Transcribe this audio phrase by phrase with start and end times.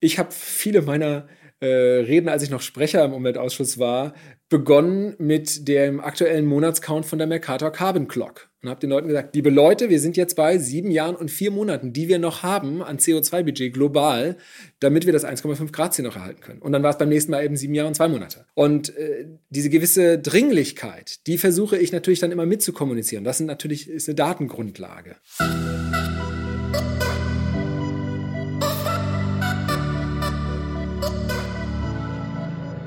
[0.00, 1.26] Ich habe viele meiner
[1.60, 4.12] äh, Reden, als ich noch Sprecher im Umweltausschuss war,
[4.48, 9.34] begonnen mit dem aktuellen Monatscount von der Mercator Carbon Clock und habe den Leuten gesagt,
[9.34, 12.82] liebe Leute, wir sind jetzt bei sieben Jahren und vier Monaten, die wir noch haben
[12.82, 14.36] an CO2-Budget global,
[14.80, 16.60] damit wir das 1,5 Grad Ziel noch erhalten können.
[16.60, 18.44] Und dann war es beim nächsten Mal eben sieben Jahre und zwei Monate.
[18.54, 23.24] Und äh, diese gewisse Dringlichkeit, die versuche ich natürlich dann immer mitzukommunizieren.
[23.24, 25.16] Das sind natürlich ist eine Datengrundlage.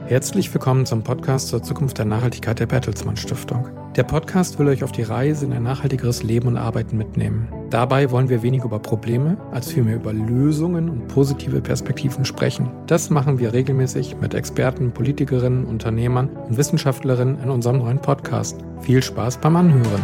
[0.10, 3.68] Herzlich willkommen zum Podcast zur Zukunft der Nachhaltigkeit der Bertelsmann Stiftung.
[3.96, 7.48] Der Podcast will euch auf die Reise in ein nachhaltigeres Leben und Arbeiten mitnehmen.
[7.70, 12.72] Dabei wollen wir weniger über Probleme, als vielmehr über Lösungen und positive Perspektiven sprechen.
[12.88, 18.58] Das machen wir regelmäßig mit Experten, Politikerinnen, Unternehmern und Wissenschaftlerinnen in unserem neuen Podcast.
[18.82, 20.02] Viel Spaß beim Anhören.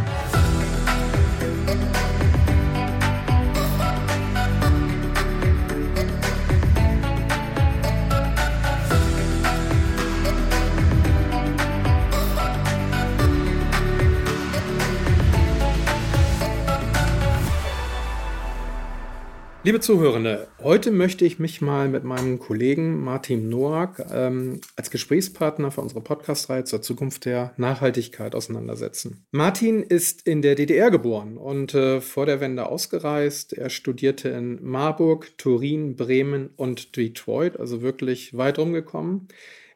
[19.66, 25.72] Liebe Zuhörende, heute möchte ich mich mal mit meinem Kollegen Martin Noack ähm, als Gesprächspartner
[25.72, 29.26] für unsere Podcast-Reihe zur Zukunft der Nachhaltigkeit auseinandersetzen.
[29.32, 33.54] Martin ist in der DDR geboren und äh, vor der Wende ausgereist.
[33.54, 39.30] Er studierte in Marburg, Turin, Bremen und Detroit, also wirklich weit rumgekommen.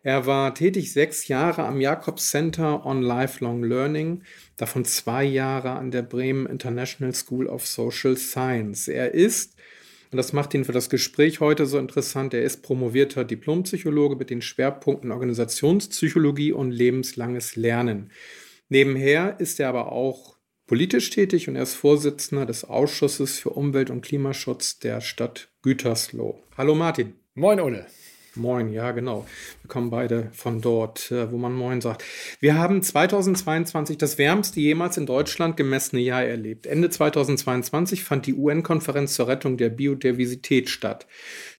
[0.03, 4.21] Er war tätig sechs Jahre am Jacobs Center on Lifelong Learning,
[4.55, 8.87] davon zwei Jahre an der Bremen International School of Social Science.
[8.87, 9.55] Er ist
[10.11, 12.33] und das macht ihn für das Gespräch heute so interessant.
[12.33, 18.11] Er ist promovierter Diplompsychologe mit den Schwerpunkten Organisationspsychologie und lebenslanges Lernen.
[18.69, 23.89] Nebenher ist er aber auch politisch tätig und er ist Vorsitzender des Ausschusses für Umwelt-
[23.89, 26.41] und Klimaschutz der Stadt Gütersloh.
[26.57, 27.13] Hallo Martin.
[27.35, 27.85] Moin Ole.
[28.39, 29.25] Moin, ja, genau.
[29.61, 32.03] Wir kommen beide von dort, äh, wo man Moin sagt.
[32.39, 36.65] Wir haben 2022 das wärmste jemals in Deutschland gemessene Jahr erlebt.
[36.65, 41.05] Ende 2022 fand die UN-Konferenz zur Rettung der Biodiversität statt.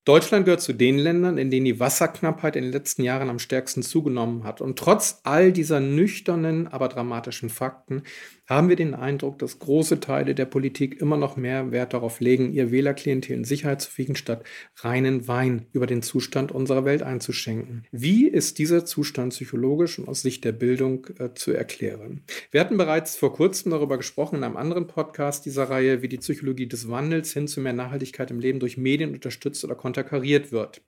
[0.06, 3.82] Deutschland gehört zu den Ländern, in denen die Wasserknappheit in den letzten Jahren am stärksten
[3.82, 4.62] zugenommen hat.
[4.62, 8.02] Und trotz all dieser nüchternen, aber dramatischen Fakten
[8.50, 12.52] haben wir den Eindruck, dass große Teile der Politik immer noch mehr Wert darauf legen,
[12.52, 14.42] ihr Wählerklientel in Sicherheit zu wiegen, statt
[14.78, 17.86] reinen Wein über den Zustand unserer Welt einzuschenken.
[17.92, 22.24] Wie ist dieser Zustand psychologisch und aus Sicht der Bildung äh, zu erklären?
[22.50, 26.18] Wir hatten bereits vor kurzem darüber gesprochen in einem anderen Podcast dieser Reihe, wie die
[26.18, 30.82] Psychologie des Wandels hin zu mehr Nachhaltigkeit im Leben durch Medien unterstützt oder konterkariert wird.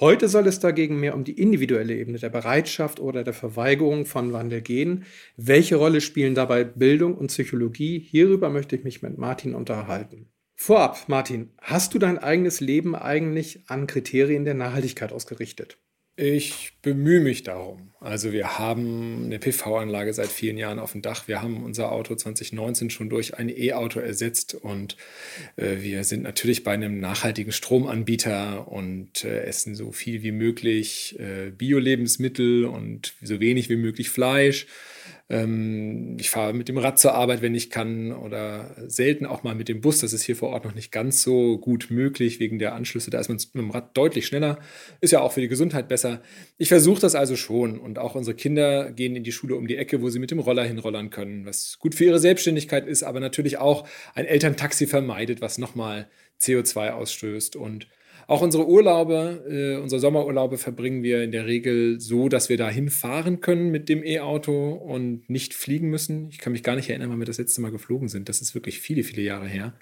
[0.00, 4.32] Heute soll es dagegen mehr um die individuelle Ebene der Bereitschaft oder der Verweigerung von
[4.32, 5.04] Wandel gehen.
[5.36, 7.98] Welche Rolle spielen dabei Bildung und Psychologie?
[7.98, 10.28] Hierüber möchte ich mich mit Martin unterhalten.
[10.54, 15.78] Vorab, Martin, hast du dein eigenes Leben eigentlich an Kriterien der Nachhaltigkeit ausgerichtet?
[16.20, 17.92] Ich bemühe mich darum.
[18.00, 21.28] Also wir haben eine PV-Anlage seit vielen Jahren auf dem Dach.
[21.28, 24.96] Wir haben unser Auto 2019 schon durch ein E-Auto ersetzt und
[25.54, 31.16] äh, wir sind natürlich bei einem nachhaltigen Stromanbieter und äh, essen so viel wie möglich
[31.20, 34.66] äh, Bio-Lebensmittel und so wenig wie möglich Fleisch.
[35.30, 39.54] Ähm, ich fahre mit dem Rad zur Arbeit, wenn ich kann, oder selten auch mal
[39.54, 39.98] mit dem Bus.
[39.98, 43.10] Das ist hier vor Ort noch nicht ganz so gut möglich wegen der Anschlüsse.
[43.10, 44.58] Da ist man mit dem Rad deutlich schneller.
[45.00, 46.22] Ist ja auch für die Gesundheit besser.
[46.56, 47.78] Ich versuche das also schon.
[47.78, 50.38] Und auch unsere Kinder gehen in die Schule um die Ecke, wo sie mit dem
[50.38, 55.42] Roller hinrollern können, was gut für ihre Selbstständigkeit ist, aber natürlich auch ein Elterntaxi vermeidet,
[55.42, 56.08] was nochmal
[56.40, 57.56] CO2 ausstößt.
[57.56, 57.86] Und
[58.28, 62.68] auch unsere Urlaube, äh, unsere Sommerurlaube verbringen wir in der Regel so, dass wir da
[62.68, 66.28] hinfahren können mit dem E-Auto und nicht fliegen müssen.
[66.28, 68.28] Ich kann mich gar nicht erinnern, wann wir das letzte Mal geflogen sind.
[68.28, 69.72] Das ist wirklich viele, viele Jahre her.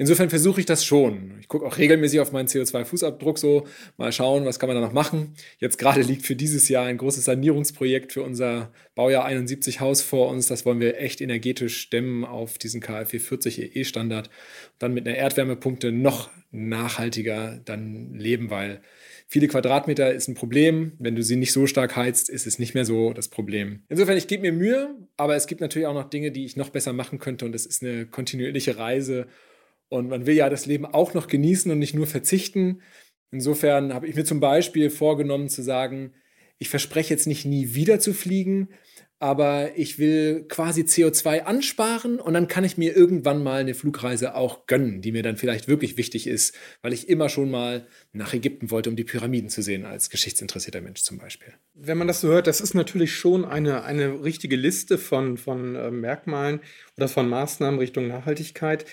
[0.00, 1.32] Insofern versuche ich das schon.
[1.40, 3.66] Ich gucke auch regelmäßig auf meinen CO2-Fußabdruck so,
[3.96, 5.34] mal schauen, was kann man da noch machen.
[5.58, 10.28] Jetzt gerade liegt für dieses Jahr ein großes Sanierungsprojekt für unser Baujahr 71 Haus vor
[10.28, 10.46] uns.
[10.46, 14.30] Das wollen wir echt energetisch stemmen auf diesen KfW 40 EE-Standard.
[14.78, 18.80] Dann mit einer Erdwärmepumpe noch nachhaltiger dann leben, weil
[19.26, 20.92] viele Quadratmeter ist ein Problem.
[21.00, 23.82] Wenn du sie nicht so stark heizt, ist es nicht mehr so das Problem.
[23.88, 26.70] Insofern, ich gebe mir Mühe, aber es gibt natürlich auch noch Dinge, die ich noch
[26.70, 29.26] besser machen könnte und es ist eine kontinuierliche Reise
[29.88, 32.82] und man will ja das Leben auch noch genießen und nicht nur verzichten.
[33.30, 36.12] Insofern habe ich mir zum Beispiel vorgenommen zu sagen,
[36.58, 38.68] ich verspreche jetzt nicht nie wieder zu fliegen,
[39.20, 44.36] aber ich will quasi CO2 ansparen und dann kann ich mir irgendwann mal eine Flugreise
[44.36, 48.32] auch gönnen, die mir dann vielleicht wirklich wichtig ist, weil ich immer schon mal nach
[48.32, 51.52] Ägypten wollte, um die Pyramiden zu sehen, als geschichtsinteressierter Mensch zum Beispiel.
[51.74, 55.74] Wenn man das so hört, das ist natürlich schon eine, eine richtige Liste von, von
[55.74, 56.60] äh, Merkmalen
[56.96, 58.86] oder von Maßnahmen Richtung Nachhaltigkeit.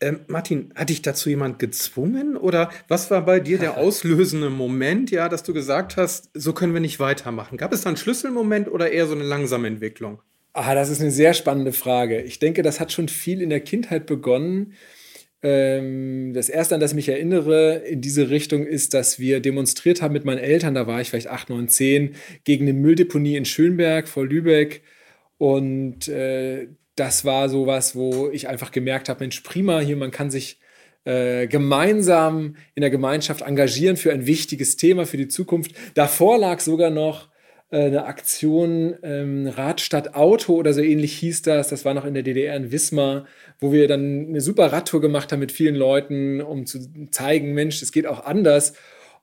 [0.00, 5.10] Ähm, Martin, hat dich dazu jemand gezwungen oder was war bei dir der auslösende Moment,
[5.10, 7.58] ja, dass du gesagt hast, so können wir nicht weitermachen?
[7.58, 10.20] Gab es da einen Schlüsselmoment oder eher so eine langsame Entwicklung?
[10.52, 12.22] Ah, das ist eine sehr spannende Frage.
[12.22, 14.72] Ich denke, das hat schon viel in der Kindheit begonnen.
[15.42, 20.02] Ähm, das erste, an das ich mich erinnere, in diese Richtung ist, dass wir demonstriert
[20.02, 22.14] haben mit meinen Eltern, da war ich vielleicht 8, 9, 10,
[22.44, 24.82] gegen eine Mülldeponie in Schönberg vor Lübeck.
[25.38, 26.68] Und äh,
[27.00, 30.60] das war sowas, wo ich einfach gemerkt habe, Mensch, prima, hier, man kann sich
[31.06, 35.72] äh, gemeinsam in der Gemeinschaft engagieren für ein wichtiges Thema für die Zukunft.
[35.94, 37.30] Davor lag sogar noch
[37.70, 41.68] äh, eine Aktion ähm, Rad statt Auto oder so ähnlich hieß das.
[41.68, 43.24] Das war noch in der DDR in Wismar,
[43.60, 46.80] wo wir dann eine super Radtour gemacht haben mit vielen Leuten, um zu
[47.10, 48.74] zeigen, Mensch, es geht auch anders.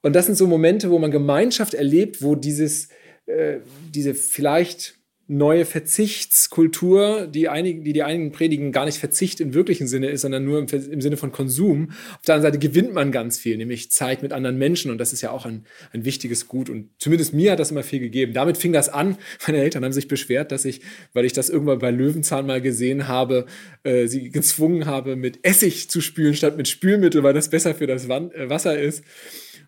[0.01, 2.89] Und das sind so Momente, wo man Gemeinschaft erlebt, wo dieses,
[3.27, 3.57] äh,
[3.93, 4.96] diese vielleicht
[5.29, 10.21] neue Verzichtskultur, die, einigen, die die einigen predigen, gar nicht Verzicht im wirklichen Sinne ist,
[10.21, 11.89] sondern nur im, im, Sinne von Konsum.
[12.15, 15.11] Auf der anderen Seite gewinnt man ganz viel, nämlich Zeit mit anderen Menschen und das
[15.11, 18.33] ist ja auch ein, ein wichtiges Gut und zumindest mir hat das immer viel gegeben.
[18.33, 19.17] Damit fing das an.
[19.47, 20.79] Meine Eltern haben sich beschwert, dass ich,
[21.13, 23.47] weil ich das irgendwann bei Löwenzahn mal gesehen habe,
[23.83, 27.87] äh, sie gezwungen habe, mit Essig zu spülen statt mit Spülmittel, weil das besser für
[27.87, 29.03] das Wan äh, Wasser ist.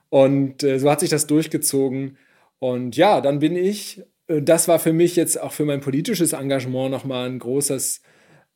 [0.07, 2.17] Und äh, so hat sich das durchgezogen.
[2.59, 6.91] Und ja, dann bin ich das war für mich jetzt auch für mein politisches Engagement
[6.91, 8.01] nochmal ein großes,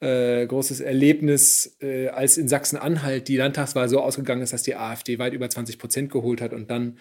[0.01, 5.17] äh, großes Erlebnis, äh, als in Sachsen-Anhalt die Landtagswahl so ausgegangen ist, dass die AfD
[5.17, 6.99] weit über 20 Prozent geholt hat und dann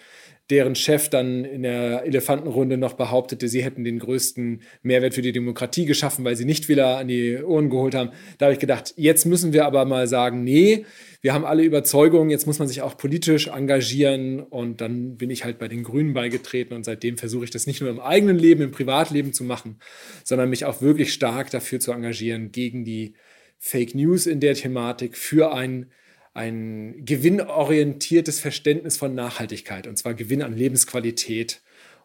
[0.49, 5.31] deren Chef dann in der Elefantenrunde noch behauptete, sie hätten den größten Mehrwert für die
[5.31, 8.09] Demokratie geschaffen, weil sie nicht wieder an die Ohren geholt haben.
[8.39, 10.85] Da habe ich gedacht, jetzt müssen wir aber mal sagen, nee,
[11.23, 15.45] wir haben alle Überzeugungen, jetzt muss man sich auch politisch engagieren und dann bin ich
[15.45, 18.61] halt bei den Grünen beigetreten und seitdem versuche ich das nicht nur im eigenen Leben,
[18.61, 19.79] im Privatleben zu machen,
[20.25, 23.13] sondern mich auch wirklich stark dafür zu engagieren gegen die
[23.57, 25.89] Fake News in der Thematik, für ein
[26.35, 31.61] ein gewinnorientiertes Verständnis von Nachhaltigkeit und zwar Gewinn an Lebensqualität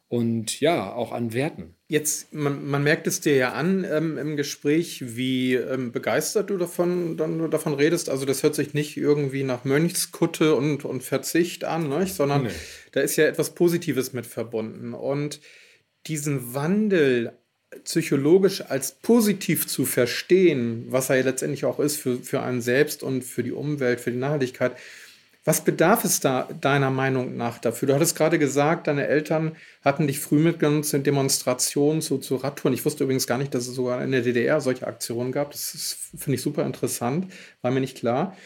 [0.08, 1.74] und ja, auch an Werten.
[1.86, 6.56] Jetzt, man, man merkt es dir ja an ähm, im Gespräch, wie ähm, begeistert du
[6.56, 8.08] davon, dann, davon redest.
[8.08, 12.06] Also das hört sich nicht irgendwie nach Mönchskutte und, und Verzicht an, ne?
[12.06, 12.50] sondern nee.
[12.92, 14.94] da ist ja etwas Positives mit verbunden.
[14.94, 15.40] Und
[16.06, 17.38] diesen Wandel
[17.84, 23.02] psychologisch als positiv zu verstehen, was er ja letztendlich auch ist für, für einen selbst
[23.02, 24.72] und für die Umwelt, für die Nachhaltigkeit,
[25.48, 27.88] was bedarf es da deiner Meinung nach dafür?
[27.88, 32.74] Du hattest gerade gesagt, deine Eltern hatten dich früh mitgenommen zu Demonstrationen, zu, zu Radtouren.
[32.74, 35.52] Ich wusste übrigens gar nicht, dass es sogar in der DDR solche Aktionen gab.
[35.52, 38.36] Das finde ich super interessant, war mir nicht klar.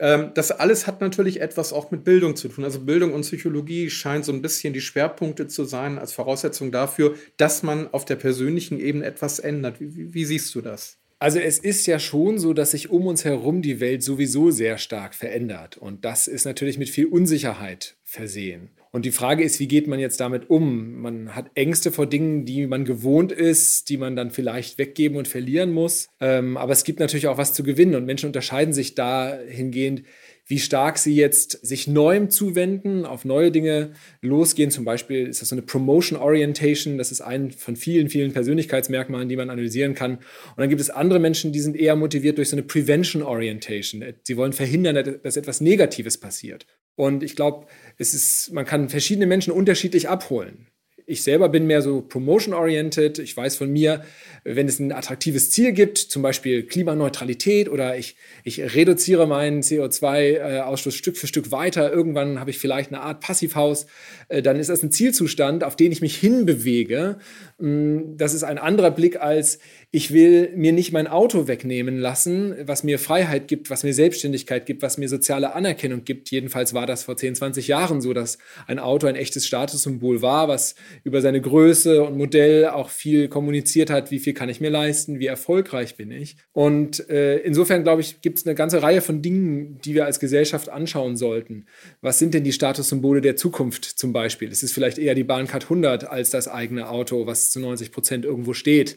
[0.00, 2.64] Ähm, das alles hat natürlich etwas auch mit Bildung zu tun.
[2.64, 7.14] Also Bildung und Psychologie scheint so ein bisschen die Schwerpunkte zu sein als Voraussetzung dafür,
[7.36, 9.78] dass man auf der persönlichen Ebene etwas ändert.
[9.78, 10.99] Wie, wie siehst du das?
[11.22, 14.78] Also es ist ja schon so, dass sich um uns herum die Welt sowieso sehr
[14.78, 15.76] stark verändert.
[15.76, 18.70] Und das ist natürlich mit viel Unsicherheit versehen.
[18.90, 20.94] Und die Frage ist, wie geht man jetzt damit um?
[21.02, 25.28] Man hat Ängste vor Dingen, die man gewohnt ist, die man dann vielleicht weggeben und
[25.28, 26.08] verlieren muss.
[26.20, 30.02] Ähm, aber es gibt natürlich auch was zu gewinnen und Menschen unterscheiden sich dahingehend,
[30.50, 34.72] wie stark sie jetzt sich neuem zuwenden, auf neue Dinge losgehen.
[34.72, 36.98] Zum Beispiel ist das so eine Promotion Orientation.
[36.98, 40.16] Das ist ein von vielen, vielen Persönlichkeitsmerkmalen, die man analysieren kann.
[40.16, 44.02] Und dann gibt es andere Menschen, die sind eher motiviert durch so eine Prevention Orientation.
[44.24, 46.66] Sie wollen verhindern, dass etwas Negatives passiert.
[46.96, 50.66] Und ich glaube, es ist, man kann verschiedene Menschen unterschiedlich abholen.
[51.10, 53.18] Ich selber bin mehr so promotion-oriented.
[53.18, 54.04] Ich weiß von mir,
[54.44, 58.14] wenn es ein attraktives Ziel gibt, zum Beispiel Klimaneutralität oder ich,
[58.44, 63.86] ich reduziere meinen CO2-Ausstoß Stück für Stück weiter, irgendwann habe ich vielleicht eine Art Passivhaus,
[64.28, 67.18] äh, dann ist das ein Zielzustand, auf den ich mich hinbewege.
[67.58, 69.58] Mm, das ist ein anderer Blick als
[69.92, 74.64] ich will mir nicht mein Auto wegnehmen lassen, was mir Freiheit gibt, was mir Selbstständigkeit
[74.64, 76.30] gibt, was mir soziale Anerkennung gibt.
[76.30, 80.46] Jedenfalls war das vor 10, 20 Jahren so, dass ein Auto ein echtes Statussymbol war,
[80.46, 84.70] was über seine Größe und Modell auch viel kommuniziert hat, wie viel kann ich mir
[84.70, 86.36] leisten, wie erfolgreich bin ich.
[86.52, 90.20] Und äh, insofern, glaube ich, gibt es eine ganze Reihe von Dingen, die wir als
[90.20, 91.66] Gesellschaft anschauen sollten.
[92.00, 94.52] Was sind denn die Statussymbole der Zukunft zum Beispiel?
[94.52, 98.24] Es ist vielleicht eher die Bahncard 100 als das eigene Auto, was zu 90 Prozent
[98.24, 98.96] irgendwo steht.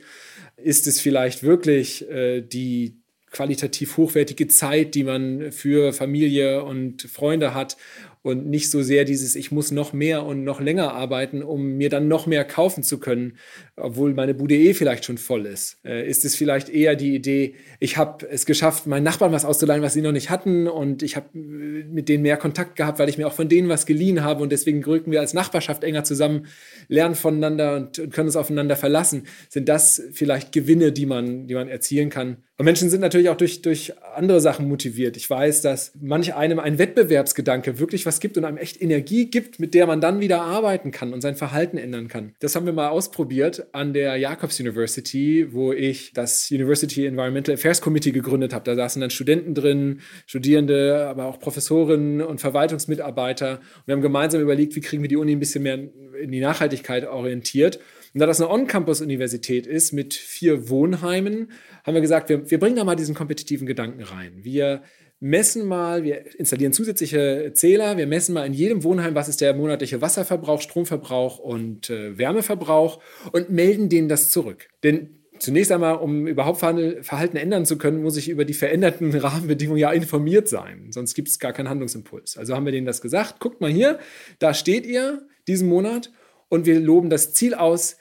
[0.57, 2.99] Ist es vielleicht wirklich äh, die
[3.31, 7.77] qualitativ hochwertige Zeit, die man für Familie und Freunde hat
[8.23, 11.89] und nicht so sehr dieses, ich muss noch mehr und noch länger arbeiten, um mir
[11.89, 13.37] dann noch mehr kaufen zu können,
[13.75, 15.77] obwohl meine Bude eh vielleicht schon voll ist.
[15.83, 19.83] Äh, ist es vielleicht eher die Idee, ich habe es geschafft, meinen Nachbarn was auszuleihen,
[19.83, 23.09] was sie noch nicht hatten und ich habe äh, mit denen mehr Kontakt gehabt, weil
[23.09, 26.05] ich mir auch von denen was geliehen habe und deswegen rücken wir als Nachbarschaft enger
[26.05, 26.47] zusammen,
[26.87, 29.23] lernen voneinander und, und können uns aufeinander verlassen.
[29.49, 32.37] Sind das vielleicht Gewinne, die man, die man erzielen kann?
[32.59, 35.17] Und Menschen sind natürlich auch durch, durch andere Sachen motiviert.
[35.17, 39.59] Ich weiß, dass manch einem ein Wettbewerbsgedanke wirklich was gibt und einem echt Energie gibt,
[39.59, 42.35] mit der man dann wieder arbeiten kann und sein Verhalten ändern kann.
[42.41, 47.81] Das haben wir mal ausprobiert an der Jacobs University, wo ich das University Environmental Affairs
[47.81, 48.65] Committee gegründet habe.
[48.65, 53.53] Da saßen dann Studenten drin, Studierende, aber auch Professorinnen und Verwaltungsmitarbeiter.
[53.53, 55.79] Und wir haben gemeinsam überlegt, wie kriegen wir die Uni ein bisschen mehr
[56.21, 57.79] in die Nachhaltigkeit orientiert.
[58.13, 61.51] Und da das eine On-Campus-Universität ist mit vier Wohnheimen,
[61.83, 64.33] haben wir gesagt, wir, wir bringen da mal diesen kompetitiven Gedanken rein.
[64.43, 64.83] Wir
[65.19, 69.55] messen mal, wir installieren zusätzliche Zähler, wir messen mal in jedem Wohnheim, was ist der
[69.55, 73.01] monatliche Wasserverbrauch, Stromverbrauch und äh, Wärmeverbrauch
[73.31, 74.67] und melden denen das zurück.
[74.83, 79.79] Denn zunächst einmal, um überhaupt Verhalten ändern zu können, muss ich über die veränderten Rahmenbedingungen
[79.79, 80.91] ja informiert sein.
[80.91, 82.37] Sonst gibt es gar keinen Handlungsimpuls.
[82.37, 83.39] Also haben wir denen das gesagt.
[83.39, 83.99] Guckt mal hier,
[84.39, 86.11] da steht ihr diesen Monat
[86.49, 87.97] und wir loben das Ziel aus,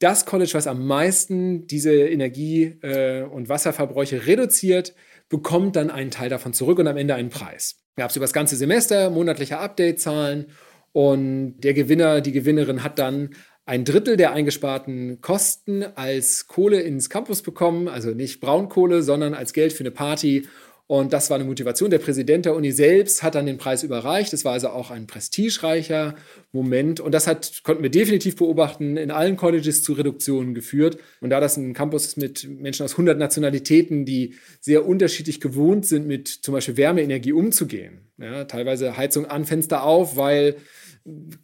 [0.00, 4.94] das College, was am meisten diese Energie- äh, und Wasserverbräuche reduziert,
[5.28, 7.76] bekommt dann einen Teil davon zurück und am Ende einen Preis.
[7.96, 10.46] Gab es über das ganze Semester monatliche Update-Zahlen
[10.92, 13.30] und der Gewinner, die Gewinnerin hat dann
[13.66, 19.52] ein Drittel der eingesparten Kosten als Kohle ins Campus bekommen, also nicht Braunkohle, sondern als
[19.52, 20.48] Geld für eine Party
[20.90, 21.88] und das war eine Motivation.
[21.88, 24.32] Der Präsident der Uni selbst hat dann den Preis überreicht.
[24.32, 26.16] Es war also auch ein prestigereicher
[26.50, 26.98] Moment.
[26.98, 30.98] Und das hat, konnten wir definitiv beobachten, in allen Colleges zu Reduktionen geführt.
[31.20, 35.86] Und da das ein Campus ist mit Menschen aus 100 Nationalitäten, die sehr unterschiedlich gewohnt
[35.86, 38.10] sind, mit zum Beispiel Wärmeenergie umzugehen.
[38.18, 40.56] Ja, teilweise Heizung an, Fenster auf, weil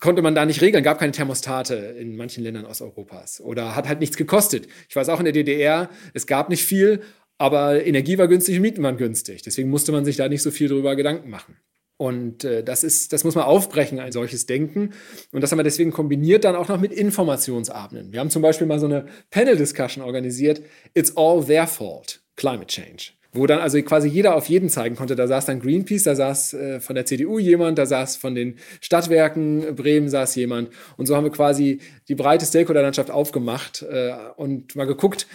[0.01, 4.01] konnte man da nicht regeln, gab keine Thermostate in manchen Ländern Osteuropas oder hat halt
[4.01, 4.67] nichts gekostet.
[4.89, 7.01] Ich weiß auch in der DDR, es gab nicht viel,
[7.39, 9.43] aber Energie war günstig und Mieten waren günstig.
[9.43, 11.57] Deswegen musste man sich da nicht so viel darüber Gedanken machen.
[11.99, 14.93] Und äh, das ist, das muss man aufbrechen, ein solches Denken.
[15.33, 18.13] Und das haben wir deswegen kombiniert dann auch noch mit Informationsabenden.
[18.13, 20.63] Wir haben zum Beispiel mal so eine Panel-Discussion organisiert.
[20.95, 22.21] It's all their fault.
[22.37, 25.15] Climate Change wo dann also quasi jeder auf jeden zeigen konnte.
[25.15, 28.57] Da saß dann Greenpeace, da saß äh, von der CDU jemand, da saß von den
[28.81, 30.71] Stadtwerken Bremen saß jemand.
[30.97, 35.27] Und so haben wir quasi die breite Stakeholder-Landschaft aufgemacht äh, und mal geguckt,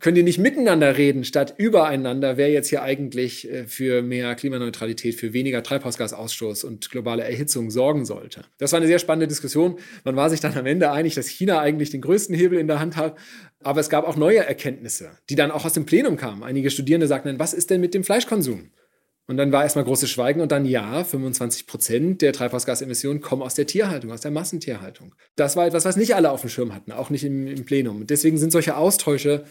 [0.00, 5.14] können die nicht miteinander reden, statt übereinander, wer jetzt hier eigentlich äh, für mehr Klimaneutralität,
[5.14, 8.42] für weniger Treibhausgasausstoß und globale Erhitzung sorgen sollte.
[8.58, 9.78] Das war eine sehr spannende Diskussion.
[10.04, 12.80] Man war sich dann am Ende einig, dass China eigentlich den größten Hebel in der
[12.80, 13.16] Hand hat
[13.66, 16.44] aber es gab auch neue Erkenntnisse, die dann auch aus dem Plenum kamen.
[16.44, 18.70] Einige Studierende sagten was ist denn mit dem Fleischkonsum?
[19.26, 23.54] Und dann war erstmal großes Schweigen und dann ja, 25 Prozent der Treibhausgasemissionen kommen aus
[23.54, 25.16] der Tierhaltung, aus der Massentierhaltung.
[25.34, 28.02] Das war etwas, was nicht alle auf dem Schirm hatten, auch nicht im, im Plenum.
[28.02, 29.44] Und deswegen sind solche Austausche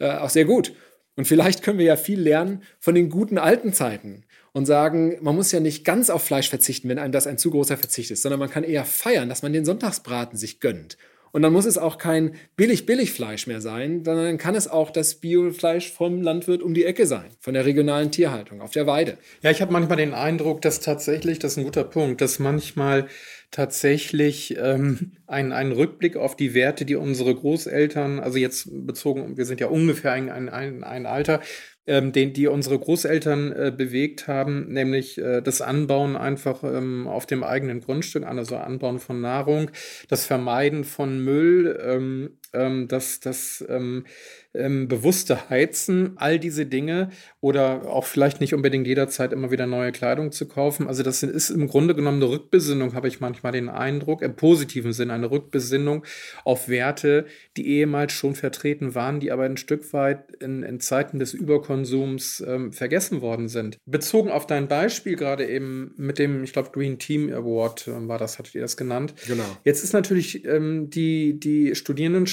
[0.00, 0.72] äh, auch sehr gut.
[1.14, 5.36] Und vielleicht können wir ja viel lernen von den guten alten Zeiten und sagen, man
[5.36, 8.22] muss ja nicht ganz auf Fleisch verzichten, wenn einem das ein zu großer Verzicht ist,
[8.22, 10.96] sondern man kann eher feiern, dass man den Sonntagsbraten sich gönnt
[11.32, 15.92] und dann muss es auch kein billig-billig-Fleisch mehr sein, sondern kann es auch das Biofleisch
[15.92, 19.18] vom Landwirt um die Ecke sein, von der regionalen Tierhaltung auf der Weide.
[19.42, 23.06] Ja, ich habe manchmal den Eindruck, dass tatsächlich, das ist ein guter Punkt, dass manchmal
[23.50, 29.44] tatsächlich ähm, ein, ein Rückblick auf die Werte, die unsere Großeltern, also jetzt bezogen, wir
[29.44, 31.40] sind ja ungefähr ein, ein, ein, ein Alter,
[31.86, 37.26] ähm, den, die unsere Großeltern äh, bewegt haben, nämlich äh, das Anbauen einfach ähm, auf
[37.26, 39.70] dem eigenen Grundstück, also Anbauen von Nahrung,
[40.08, 44.04] das Vermeiden von Müll, ähm, ähm das, das ähm,
[44.52, 49.92] ähm, bewusste Heizen, all diese Dinge oder auch vielleicht nicht unbedingt jederzeit immer wieder neue
[49.92, 50.88] Kleidung zu kaufen.
[50.88, 54.92] Also das ist im Grunde genommen eine Rückbesinnung, habe ich manchmal den Eindruck, im positiven
[54.92, 56.04] Sinne eine Rückbesinnung
[56.44, 57.26] auf Werte,
[57.56, 62.42] die ehemals schon vertreten waren, die aber ein Stück weit in, in Zeiten des Überkonsums
[62.46, 63.78] ähm, vergessen worden sind.
[63.86, 68.18] Bezogen auf dein Beispiel gerade eben mit dem, ich glaube, Green Team Award äh, war
[68.18, 69.14] das, hattet ihr das genannt.
[69.28, 69.44] Genau.
[69.64, 71.76] Jetzt ist natürlich ähm, die, die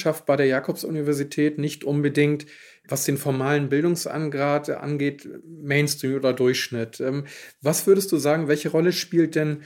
[0.08, 2.46] Studierendenschaft bei der Jakobs-Universität nicht unbedingt
[2.90, 7.00] was den formalen Bildungsgrad angeht, Mainstream oder Durchschnitt.
[7.00, 7.24] Ähm,
[7.60, 9.58] was würdest du sagen, welche Rolle spielt denn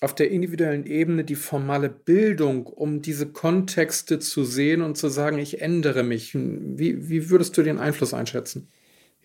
[0.00, 5.38] auf der individuellen Ebene die formale Bildung, um diese Kontexte zu sehen und zu sagen,
[5.38, 6.34] ich ändere mich?
[6.34, 8.68] Wie, wie würdest du den Einfluss einschätzen?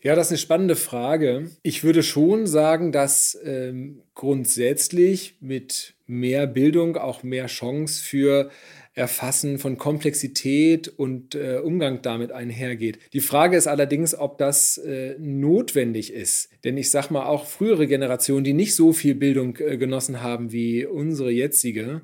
[0.01, 1.49] Ja, das ist eine spannende Frage.
[1.63, 8.51] Ich würde schon sagen, dass ähm, grundsätzlich mit mehr Bildung auch mehr Chance für
[8.95, 12.97] Erfassen von Komplexität und äh, Umgang damit einhergeht.
[13.11, 16.49] Die Frage ist allerdings, ob das äh, notwendig ist.
[16.63, 20.53] Denn ich sage mal, auch frühere Generationen, die nicht so viel Bildung äh, genossen haben
[20.53, 22.01] wie unsere jetzige,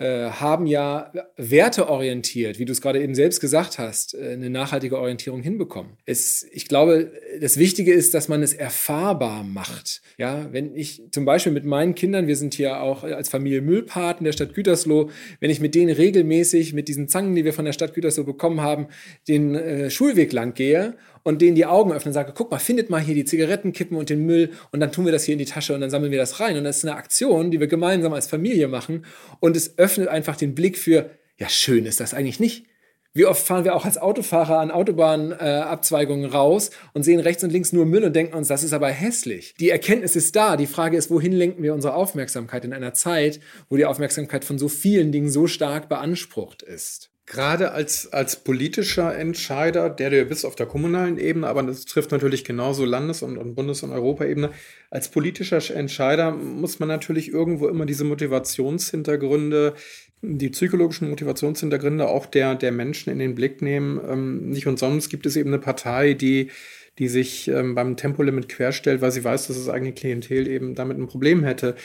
[0.00, 4.98] äh, haben ja werteorientiert, wie du es gerade eben selbst gesagt hast, äh, eine nachhaltige
[4.98, 5.92] Orientierung hinbekommen.
[6.06, 10.00] Es, ich glaube, das Wichtige ist, dass man es erfahrbar macht.
[10.16, 14.24] Ja, wenn ich zum Beispiel mit meinen Kindern, wir sind hier auch als Familie Müllpaten
[14.24, 17.74] der Stadt Gütersloh, wenn ich mit denen regelmäßig mit diesen Zangen, die wir von der
[17.74, 18.88] Stadt Gütersloh bekommen haben,
[19.28, 22.90] den äh, Schulweg lang gehe und denen die Augen öffnen und sage, guck mal, findet
[22.90, 25.44] mal hier die Zigarettenkippen und den Müll und dann tun wir das hier in die
[25.44, 26.56] Tasche und dann sammeln wir das rein.
[26.56, 29.04] Und das ist eine Aktion, die wir gemeinsam als Familie machen
[29.40, 32.66] und es öffnet einfach den Blick für, ja, schön ist das eigentlich nicht.
[33.12, 37.50] Wie oft fahren wir auch als Autofahrer an Autobahnabzweigungen äh, raus und sehen rechts und
[37.50, 39.54] links nur Müll und denken uns, das ist aber hässlich.
[39.58, 40.56] Die Erkenntnis ist da.
[40.56, 44.60] Die Frage ist, wohin lenken wir unsere Aufmerksamkeit in einer Zeit, wo die Aufmerksamkeit von
[44.60, 47.09] so vielen Dingen so stark beansprucht ist?
[47.30, 52.10] Gerade als, als politischer Entscheider, der du bist auf der kommunalen Ebene, aber das trifft
[52.10, 54.50] natürlich genauso Landes- und, und Bundes- und Europaebene,
[54.90, 59.74] als politischer Entscheider muss man natürlich irgendwo immer diese Motivationshintergründe,
[60.22, 64.00] die psychologischen Motivationshintergründe auch der, der Menschen in den Blick nehmen.
[64.08, 66.50] Ähm, nicht umsonst gibt es eben eine Partei, die,
[66.98, 70.98] die sich ähm, beim Tempolimit querstellt, weil sie weiß, dass das eigene Klientel eben damit
[70.98, 71.76] ein Problem hätte.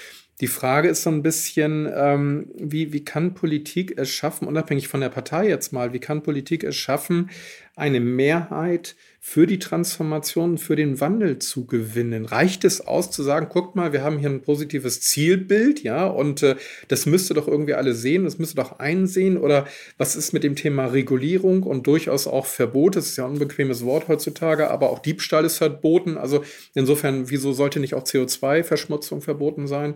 [0.42, 5.00] Die Frage ist so ein bisschen, ähm, wie, wie kann Politik es schaffen, unabhängig von
[5.00, 7.30] der Partei jetzt mal, wie kann Politik es schaffen,
[7.75, 12.25] eine Mehrheit für die Transformation, für den Wandel zu gewinnen?
[12.25, 16.44] Reicht es aus zu sagen, guckt mal, wir haben hier ein positives Zielbild, ja, und
[16.44, 16.55] äh,
[16.88, 19.38] das müsste doch irgendwie alle sehen, das müsste doch einsehen?
[19.38, 19.67] Oder
[19.98, 22.96] was ist mit dem Thema Regulierung und durchaus auch Verbot?
[22.96, 26.17] Das ist ja ein unbequemes Wort heutzutage, aber auch Diebstahl ist verboten.
[26.17, 26.44] Also
[26.75, 29.96] insofern, wieso sollte nicht auch CO2-Verschmutzung verboten sein?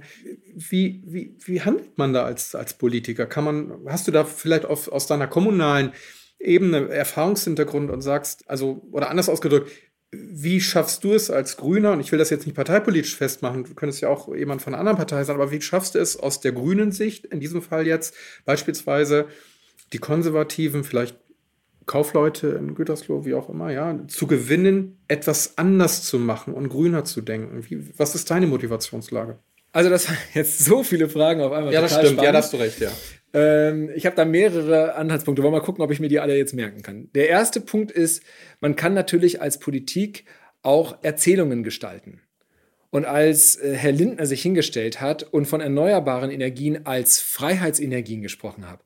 [0.56, 3.26] Wie, wie, wie handelt man da als, als Politiker?
[3.26, 5.94] Kann man, hast du da vielleicht auf, aus deiner kommunalen
[6.40, 9.72] Ebene Erfahrungshintergrund und sagst, also, oder anders ausgedrückt,
[10.12, 13.76] wie schaffst du es als Grüner, und ich will das jetzt nicht parteipolitisch festmachen, du
[13.76, 16.40] könntest ja auch jemand von einer anderen Partei sein, aber wie schaffst du es aus
[16.40, 18.16] der grünen Sicht, in diesem Fall jetzt
[18.46, 19.28] beispielsweise
[19.94, 21.18] die Konservativen, vielleicht
[21.86, 27.04] Kaufleute in Gütersloh, wie auch immer, ja, zu gewinnen, etwas anders zu machen und grüner
[27.04, 27.66] zu denken?
[27.68, 29.40] Wie, was ist deine Motivationslage?
[29.72, 31.74] Also, das waren jetzt so viele Fragen auf einmal.
[31.74, 32.24] Ja, das stimmt, spannend.
[32.24, 32.92] ja, da hast du recht, ja.
[33.34, 35.44] Ähm, ich habe da mehrere Anhaltspunkte.
[35.44, 37.10] Wollen wir mal gucken, ob ich mir die alle jetzt merken kann.
[37.14, 38.24] Der erste Punkt ist,
[38.60, 40.26] man kann natürlich als Politik
[40.62, 42.22] auch Erzählungen gestalten.
[42.92, 48.68] Und als äh, Herr Lindner sich hingestellt hat und von erneuerbaren Energien als Freiheitsenergien gesprochen
[48.70, 48.84] hat,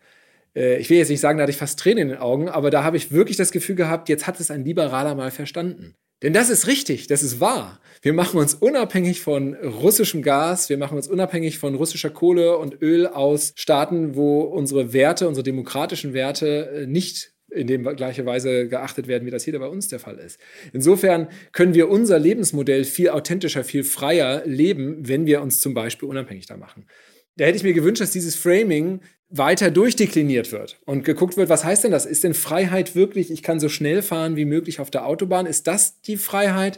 [0.56, 2.70] äh, ich will jetzt nicht sagen, da hatte ich fast Tränen in den Augen, aber
[2.70, 5.96] da habe ich wirklich das Gefühl gehabt, jetzt hat es ein Liberaler mal verstanden.
[6.24, 7.80] Denn das ist richtig, das ist wahr.
[8.02, 12.82] Wir machen uns unabhängig von russischem Gas, wir machen uns unabhängig von russischer Kohle und
[12.82, 18.68] Öl aus Staaten, wo unsere Werte, unsere demokratischen Werte äh, nicht in dem gleiche Weise
[18.68, 20.40] geachtet werden, wie das hier bei uns der Fall ist.
[20.72, 26.10] Insofern können wir unser Lebensmodell viel authentischer, viel freier leben, wenn wir uns zum Beispiel
[26.10, 26.88] unabhängig da machen.
[27.36, 31.64] Da hätte ich mir gewünscht, dass dieses Framing weiter durchdekliniert wird und geguckt wird, was
[31.64, 32.06] heißt denn das?
[32.06, 35.48] Ist denn Freiheit wirklich, ich kann so schnell fahren wie möglich auf der Autobahn?
[35.48, 36.78] Ist das die Freiheit?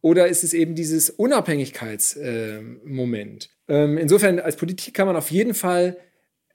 [0.00, 3.50] Oder ist es eben dieses Unabhängigkeitsmoment?
[3.68, 5.98] Äh, ähm, insofern, als Politik kann man auf jeden Fall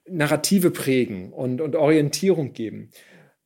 [0.08, 2.90] Narrative prägen und, und Orientierung geben.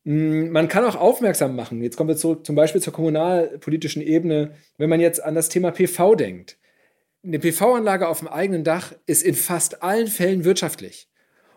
[0.05, 1.83] Mm, man kann auch aufmerksam machen.
[1.83, 4.53] Jetzt kommen wir zurück zum Beispiel zur kommunalpolitischen Ebene.
[4.79, 6.57] Wenn man jetzt an das Thema PV denkt.
[7.23, 11.09] Eine PV-Anlage auf dem eigenen Dach ist in fast allen Fällen wirtschaftlich.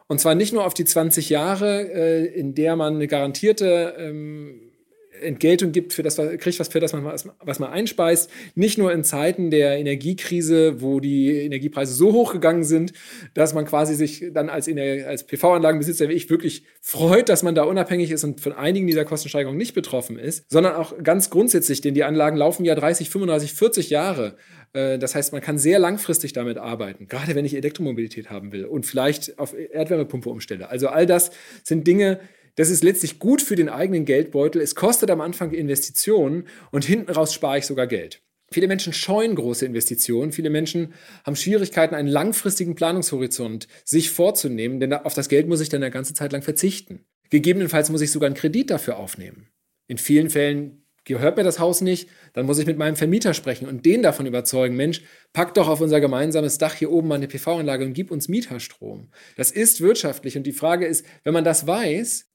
[0.08, 4.74] Und zwar nicht nur auf die 20 Jahre, äh, in der man eine garantierte ähm,
[5.22, 8.30] Entgeltung gibt für das, kriegt was für das, was, was man einspeist.
[8.56, 12.94] Nicht nur in Zeiten der Energiekrise, wo die Energiepreise so hoch gegangen sind,
[13.34, 17.64] dass man quasi sich dann als, als PV-Anlagenbesitzer wie ich wirklich freut, dass man da
[17.64, 21.94] unabhängig ist und von einigen dieser Kostensteigerungen nicht betroffen ist, sondern auch ganz grundsätzlich, denn
[21.94, 24.36] die Anlagen laufen ja 30, 35, 40 Jahre.
[24.74, 28.66] Äh, das heißt, man kann sehr langfristig damit arbeiten, gerade wenn ich Elektromobilität haben will
[28.66, 30.70] und vielleicht auf Erdwärmepumpe umstelle.
[30.70, 31.32] Also all das
[31.64, 32.20] sind Dinge,
[32.56, 34.62] das ist letztlich gut für den eigenen Geldbeutel.
[34.62, 38.22] Es kostet am Anfang Investitionen und hinten raus spare ich sogar Geld.
[38.52, 40.32] Viele Menschen scheuen große Investitionen.
[40.32, 40.94] Viele Menschen
[41.26, 45.92] haben Schwierigkeiten, einen langfristigen Planungshorizont sich vorzunehmen, denn auf das Geld muss ich dann eine
[45.92, 47.04] ganze Zeit lang verzichten.
[47.32, 49.48] Gegebenenfalls muss ich sogar einen Kredit dafür aufnehmen.
[49.88, 53.68] In vielen Fällen gehört mir das Haus nicht, dann muss ich mit meinem Vermieter sprechen
[53.68, 55.02] und den davon überzeugen, Mensch,
[55.34, 59.10] pack doch auf unser gemeinsames Dach hier oben mal eine PV-Anlage und gib uns Mieterstrom.
[59.36, 62.30] Das ist wirtschaftlich und die Frage ist, wenn man das weiß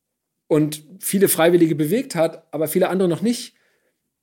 [0.46, 3.54] und viele Freiwillige bewegt hat, aber viele andere noch nicht,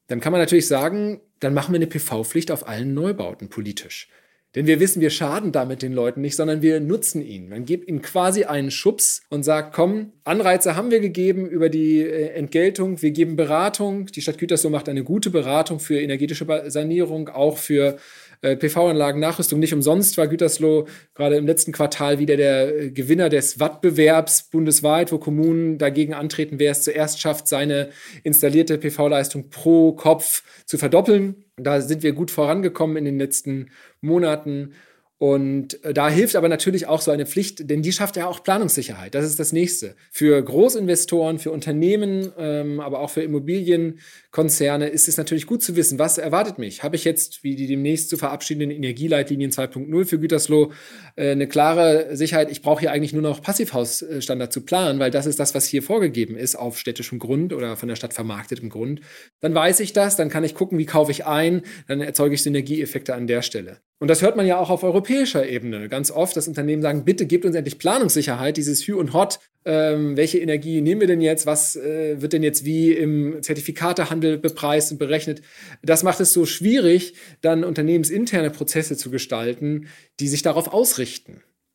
[0.07, 4.09] dann kann man natürlich sagen, dann machen wir eine PV-Pflicht auf allen Neubauten politisch.
[4.55, 7.49] Denn wir wissen, wir schaden damit den Leuten nicht, sondern wir nutzen ihn.
[7.49, 12.01] Man gibt ihnen quasi einen Schubs und sagt, komm, Anreize haben wir gegeben über die
[12.01, 14.07] äh, Entgeltung, wir geben Beratung.
[14.07, 17.97] Die Stadt Gütersloh macht eine gute Beratung für energetische Sanierung, auch für
[18.41, 23.59] Äh, PV-Anlagen-Nachrüstung nicht umsonst war Gütersloh gerade im letzten Quartal wieder der äh, Gewinner des
[23.59, 27.89] Wattbewerbs bundesweit, wo Kommunen dagegen antreten, wer es zuerst schafft, seine
[28.23, 31.44] installierte PV-Leistung pro Kopf zu verdoppeln.
[31.57, 34.73] Da sind wir gut vorangekommen in den letzten Monaten.
[35.17, 38.43] Und äh, da hilft aber natürlich auch so eine Pflicht, denn die schafft ja auch
[38.43, 39.15] Planungssicherheit.
[39.15, 39.95] Das ist das Nächste.
[40.11, 45.99] Für Großinvestoren, für Unternehmen, ähm, aber auch für Immobilienkonzerne ist es natürlich gut zu wissen,
[45.99, 46.83] was erwartet mich.
[46.83, 50.73] Habe ich jetzt, wie die demnächst zu verabschiedenden Energieleitlinien 2.0 für Gütersloh,
[51.17, 55.39] eine klare Sicherheit, ich brauche hier eigentlich nur noch Passivhausstandard zu planen, weil das ist
[55.39, 58.99] das, was hier vorgegeben ist auf städtischem Grund oder von der Stadt vermarktetem Grund.
[59.39, 62.43] Dann weiß ich das, dann kann ich gucken, wie kaufe ich ein, dann erzeuge ich
[62.43, 63.79] Synergieeffekte an der Stelle.
[63.99, 67.25] Und das hört man ja auch auf europäischer Ebene ganz oft, dass Unternehmen sagen, bitte
[67.25, 71.45] gebt uns endlich Planungssicherheit, dieses Hü und Hot, ähm, welche Energie nehmen wir denn jetzt,
[71.45, 75.41] was äh, wird denn jetzt wie im Zertifikatehandel bepreist und berechnet.
[75.81, 79.87] Das macht es so schwierig, dann unternehmensinterne Prozesse zu gestalten,
[80.19, 81.04] die sich darauf ausrichten.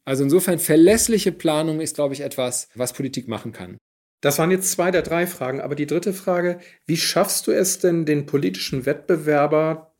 [0.05, 3.77] Also insofern verlässliche Planung ist, glaube ich, etwas, was Politik machen kann.
[4.21, 7.79] Das waren jetzt zwei der drei Fragen, aber die dritte Frage, wie schaffst du es
[7.79, 9.91] denn, den politischen Wettbewerber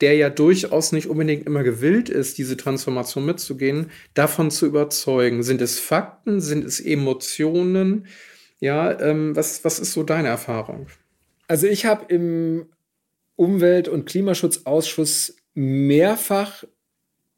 [0.00, 5.42] der ja durchaus nicht unbedingt immer gewillt ist, diese Transformation mitzugehen, davon zu überzeugen?
[5.42, 6.40] Sind es Fakten?
[6.40, 8.06] Sind es Emotionen?
[8.60, 10.86] Ja, ähm, was, was ist so deine Erfahrung?
[11.48, 12.66] Also ich habe im
[13.36, 16.64] Umwelt- und Klimaschutzausschuss mehrfach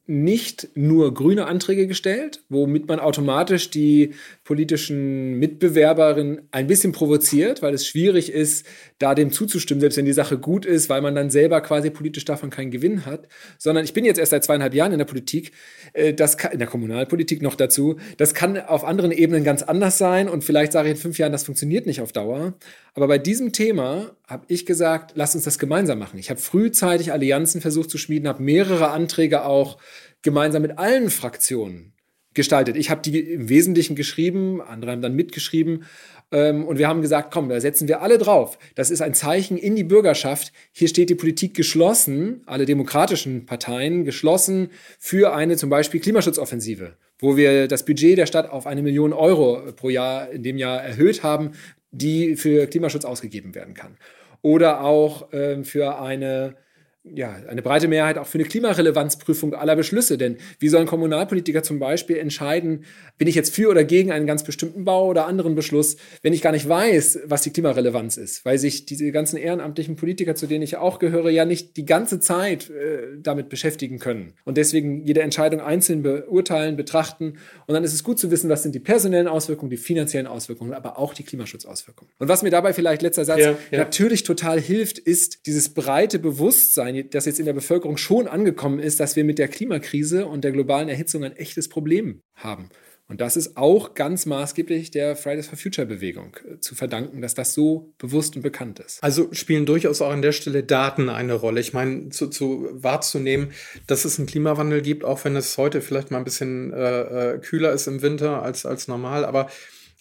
[0.07, 4.15] nicht nur grüne Anträge gestellt, womit man automatisch die
[4.53, 8.67] politischen Mitbewerberinnen ein bisschen provoziert, weil es schwierig ist,
[8.99, 12.27] da dem zuzustimmen, selbst wenn die Sache gut ist, weil man dann selber quasi politisch
[12.27, 13.29] davon keinen Gewinn hat.
[13.57, 15.53] Sondern ich bin jetzt erst seit zweieinhalb Jahren in der Politik,
[15.95, 17.97] äh, das kann, in der Kommunalpolitik noch dazu.
[18.19, 21.33] Das kann auf anderen Ebenen ganz anders sein und vielleicht sage ich in fünf Jahren,
[21.33, 22.53] das funktioniert nicht auf Dauer.
[22.93, 26.19] Aber bei diesem Thema habe ich gesagt, lass uns das gemeinsam machen.
[26.19, 29.79] Ich habe frühzeitig Allianzen versucht zu schmieden, habe mehrere Anträge auch
[30.21, 31.91] gemeinsam mit allen Fraktionen
[32.35, 32.77] gestaltet.
[32.77, 35.85] Ich habe die im Wesentlichen geschrieben, andere haben dann mitgeschrieben.
[36.33, 38.59] Ähm, und wir haben gesagt, komm, da setzen wir alle drauf.
[38.75, 40.53] Das ist ein Zeichen in die Bürgerschaft.
[40.73, 47.37] Hier steht die Politik geschlossen, alle demokratischen Parteien geschlossen für eine zum Beispiel Klimaschutzoffensive, wo
[47.37, 51.23] wir das Budget der Stadt auf eine Million Euro pro Jahr in dem Jahr erhöht
[51.23, 51.53] haben,
[51.90, 53.99] die für Klimaschutz ausgegeben werden kann.
[54.40, 56.57] Oder auch äh, für eine
[57.05, 60.17] ja, eine breite Mehrheit auch für eine Klimarelevanzprüfung aller Beschlüsse.
[60.19, 62.85] Denn wie sollen Kommunalpolitiker zum Beispiel entscheiden,
[63.19, 66.43] bin ich jetzt für oder gegen einen ganz bestimmten Bau oder anderen Beschluss, wenn ich
[66.43, 70.62] gar nicht weiß, was die Klimarelevanz ist, weil sich diese ganzen ehrenamtlichen Politiker, zu denen
[70.62, 74.35] ich auch gehöre, ja nicht die ganze Zeit äh, damit beschäftigen können.
[74.45, 77.38] Und deswegen jede Entscheidung einzeln beurteilen, betrachten.
[77.67, 80.73] Und dann ist es gut zu wissen, was sind die personellen Auswirkungen, die finanziellen Auswirkungen,
[80.73, 82.12] aber auch die Klimaschutzauswirkungen.
[82.21, 83.79] Und was mir dabei vielleicht letzter Satz ja, ja.
[83.79, 89.00] natürlich total hilft, ist dieses breite Bewusstsein, dass jetzt in der Bevölkerung schon angekommen ist,
[89.00, 92.68] dass wir mit der Klimakrise und der globalen Erhitzung ein echtes Problem haben.
[93.09, 97.35] Und das ist auch ganz maßgeblich der Fridays for Future Bewegung äh, zu verdanken, dass
[97.35, 99.02] das so bewusst und bekannt ist.
[99.02, 101.61] Also spielen durchaus auch an der Stelle Daten eine Rolle.
[101.61, 103.52] Ich meine, zu, zu wahrzunehmen,
[103.87, 107.38] dass es einen Klimawandel gibt, auch wenn es heute vielleicht mal ein bisschen äh, äh
[107.38, 109.50] kühler ist im Winter als, als normal, aber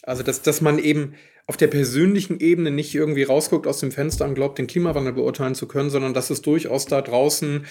[0.03, 1.15] also dass, dass man eben
[1.51, 5.53] auf der persönlichen Ebene nicht irgendwie rausguckt aus dem Fenster und glaubt, den Klimawandel beurteilen
[5.53, 7.65] zu können, sondern dass es durchaus da draußen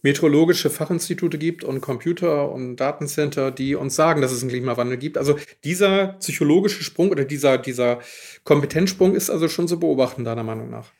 [0.00, 5.18] meteorologische Fachinstitute gibt und Computer und Datencenter, die uns sagen, dass es einen Klimawandel gibt.
[5.18, 8.00] Also dieser psychologische Sprung oder dieser, dieser
[8.44, 10.90] Kompetenzsprung ist also schon zu beobachten, deiner Meinung nach.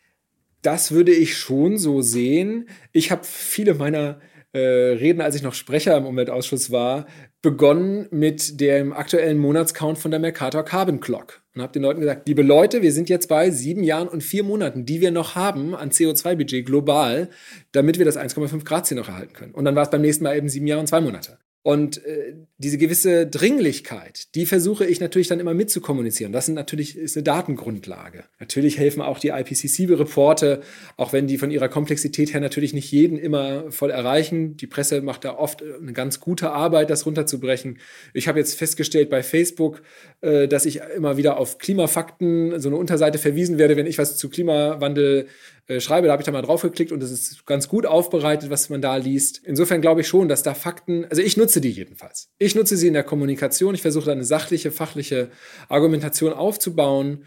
[0.61, 2.68] Das würde ich schon so sehen.
[2.92, 4.20] Ich habe viele meiner
[4.56, 7.06] äh, Reden, als ich noch Sprecher im Umweltausschuss war,
[7.42, 12.26] begonnen mit dem aktuellen Monatscount von der Mercator Carbon Clock und habe den Leuten gesagt,
[12.26, 15.74] liebe Leute, wir sind jetzt bei sieben Jahren und vier Monaten, die wir noch haben
[15.74, 17.28] an CO2-Budget global,
[17.72, 19.54] damit wir das 1,5 Grad Ziel noch erhalten können.
[19.54, 21.38] Und dann war es beim nächsten Mal eben sieben Jahre und zwei Monate.
[21.66, 26.33] Und äh, diese gewisse Dringlichkeit, die versuche ich natürlich dann immer mitzukommunizieren.
[26.33, 28.22] Das sind natürlich, ist eine Datengrundlage.
[28.38, 30.61] Natürlich helfen auch die IPCC-Reporte,
[30.96, 34.57] auch wenn die von ihrer Komplexität her natürlich nicht jeden immer voll erreichen.
[34.57, 37.79] Die Presse macht da oft eine ganz gute Arbeit, das runterzubrechen.
[38.14, 39.83] Ich habe jetzt festgestellt bei Facebook,
[40.20, 44.16] äh, dass ich immer wieder auf Klimafakten, so eine Unterseite verwiesen werde, wenn ich was
[44.16, 45.26] zu Klimawandel
[45.68, 46.07] äh, schreibe.
[46.07, 48.96] Da habe ich da mal draufgeklickt und es ist ganz gut aufbereitet, was man da
[48.96, 49.40] liest.
[49.44, 52.31] Insofern glaube ich schon, dass da Fakten, also ich nutze die jedenfalls.
[52.38, 53.74] Ich nutze sie in der Kommunikation.
[53.74, 55.31] Ich versuche da eine sachliche, fachliche
[55.68, 57.24] Argumentation aufzubauen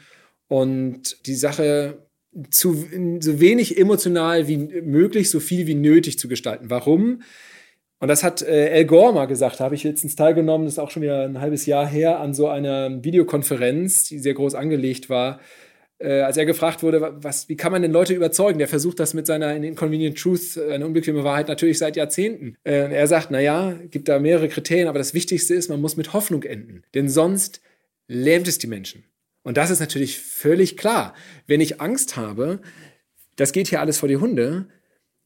[0.47, 2.10] und die Sache
[2.52, 2.86] zu,
[3.19, 6.69] so wenig emotional wie möglich, so viel wie nötig zu gestalten.
[6.69, 7.21] Warum?
[7.99, 10.80] Und das hat äh, Al Gore mal gesagt, da habe ich letztens teilgenommen, das ist
[10.80, 15.10] auch schon wieder ein halbes Jahr her, an so einer Videokonferenz, die sehr groß angelegt
[15.10, 15.39] war,
[15.99, 18.57] äh, als er gefragt wurde, was, wie kann man denn Leute überzeugen?
[18.57, 22.55] Der versucht das mit seiner Inconvenient Truth, äh, eine unbequeme Wahrheit, natürlich seit Jahrzehnten.
[22.63, 26.13] Äh, er sagt, naja, gibt da mehrere Kriterien, aber das Wichtigste ist, man muss mit
[26.13, 26.83] Hoffnung enden.
[26.93, 27.62] Denn sonst
[28.07, 29.03] lähmt es die Menschen.
[29.43, 31.13] Und das ist natürlich völlig klar.
[31.47, 32.59] Wenn ich Angst habe,
[33.35, 34.67] das geht hier alles vor die Hunde,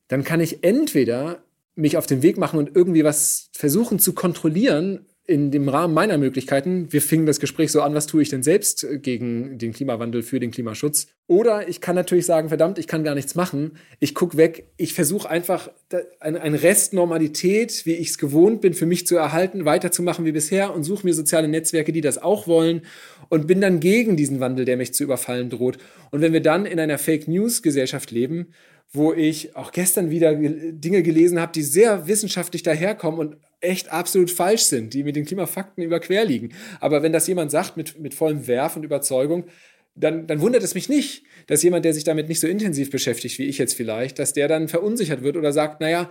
[0.08, 1.44] dann kann ich entweder
[1.76, 6.18] mich auf den Weg machen und irgendwie was versuchen zu kontrollieren in dem Rahmen meiner
[6.18, 6.92] Möglichkeiten.
[6.92, 10.22] Wir fingen das Gespräch so an, was tue ich denn selbst äh, gegen den Klimawandel,
[10.22, 11.08] für den Klimaschutz?
[11.28, 13.78] Oder ich kann natürlich sagen, verdammt, ich kann gar nichts machen.
[14.02, 14.68] Ich gucke weg.
[14.76, 15.72] Ich versuche einfach
[16.20, 20.74] ein Rest Normalität, wie ich es gewohnt bin, für mich zu erhalten, weiterzumachen wie bisher
[20.74, 22.82] und suche mir soziale Netzwerke, die das auch wollen
[23.30, 25.78] und bin dann gegen diesen Wandel, der mich zu überfallen droht.
[26.12, 28.48] Und wenn wir dann in einer Fake News Gesellschaft leben,
[28.92, 34.30] wo ich auch gestern wieder Dinge gelesen habe, die sehr wissenschaftlich daherkommen und echt absolut
[34.30, 36.50] falsch sind, die mit den Klimafakten überquer liegen.
[36.80, 39.46] Aber wenn das jemand sagt mit, mit vollem Werf und Überzeugung,
[39.96, 43.38] dann, dann wundert es mich nicht, dass jemand, der sich damit nicht so intensiv beschäftigt
[43.38, 46.10] wie ich jetzt vielleicht, dass der dann verunsichert wird oder sagt, naja,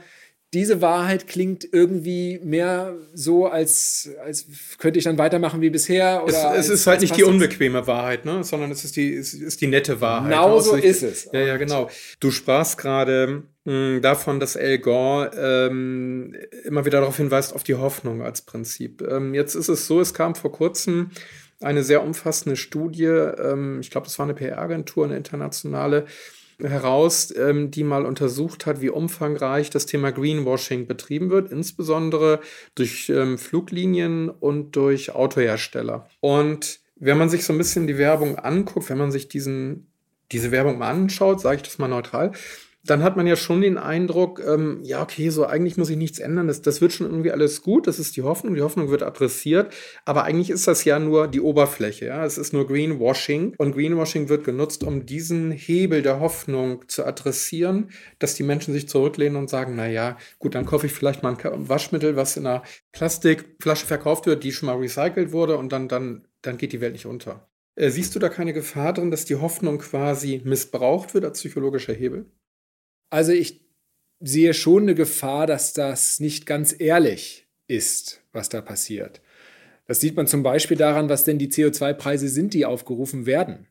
[0.53, 6.23] diese Wahrheit klingt irgendwie mehr so, als, als könnte ich dann weitermachen wie bisher.
[6.25, 8.45] Oder es, als, es ist halt nicht die unbequeme Wahrheit, ne?
[8.45, 10.31] sondern es ist die, es ist die nette Wahrheit.
[10.31, 11.29] Genau so ist es.
[11.33, 11.88] Ja, ja, genau.
[12.21, 17.77] Du sprachst gerade hm, davon, dass Al Gore ähm, immer wieder darauf hinweist, auf die
[17.77, 19.03] Hoffnung als Prinzip.
[19.03, 21.11] Ähm, jetzt ist es so, es kam vor kurzem
[21.62, 26.07] eine sehr umfassende Studie, ähm, ich glaube, das war eine PR-Agentur, eine internationale,
[26.61, 32.41] heraus, ähm, die mal untersucht hat, wie umfangreich das Thema Greenwashing betrieben wird, insbesondere
[32.75, 36.09] durch ähm, Fluglinien und durch Autohersteller.
[36.21, 39.91] Und wenn man sich so ein bisschen die Werbung anguckt, wenn man sich diesen,
[40.31, 42.33] diese Werbung mal anschaut, sage ich das mal neutral,
[42.85, 46.18] dann hat man ja schon den Eindruck, ähm, ja, okay, so eigentlich muss ich nichts
[46.18, 49.03] ändern, das, das wird schon irgendwie alles gut, das ist die Hoffnung, die Hoffnung wird
[49.03, 49.73] adressiert,
[50.05, 53.55] aber eigentlich ist das ja nur die Oberfläche, ja, es ist nur Greenwashing.
[53.59, 58.88] Und Greenwashing wird genutzt, um diesen Hebel der Hoffnung zu adressieren, dass die Menschen sich
[58.88, 62.47] zurücklehnen und sagen, na ja, gut, dann kaufe ich vielleicht mal ein Waschmittel, was in
[62.47, 66.81] einer Plastikflasche verkauft wird, die schon mal recycelt wurde und dann, dann, dann geht die
[66.81, 67.49] Welt nicht unter.
[67.75, 71.95] Äh, siehst du da keine Gefahr drin, dass die Hoffnung quasi missbraucht wird als psychologischer
[71.95, 72.27] Hebel?
[73.12, 73.61] Also ich
[74.20, 79.20] sehe schon eine Gefahr, dass das nicht ganz ehrlich ist, was da passiert.
[79.87, 83.66] Das sieht man zum Beispiel daran, was denn die CO2-Preise sind, die aufgerufen werden.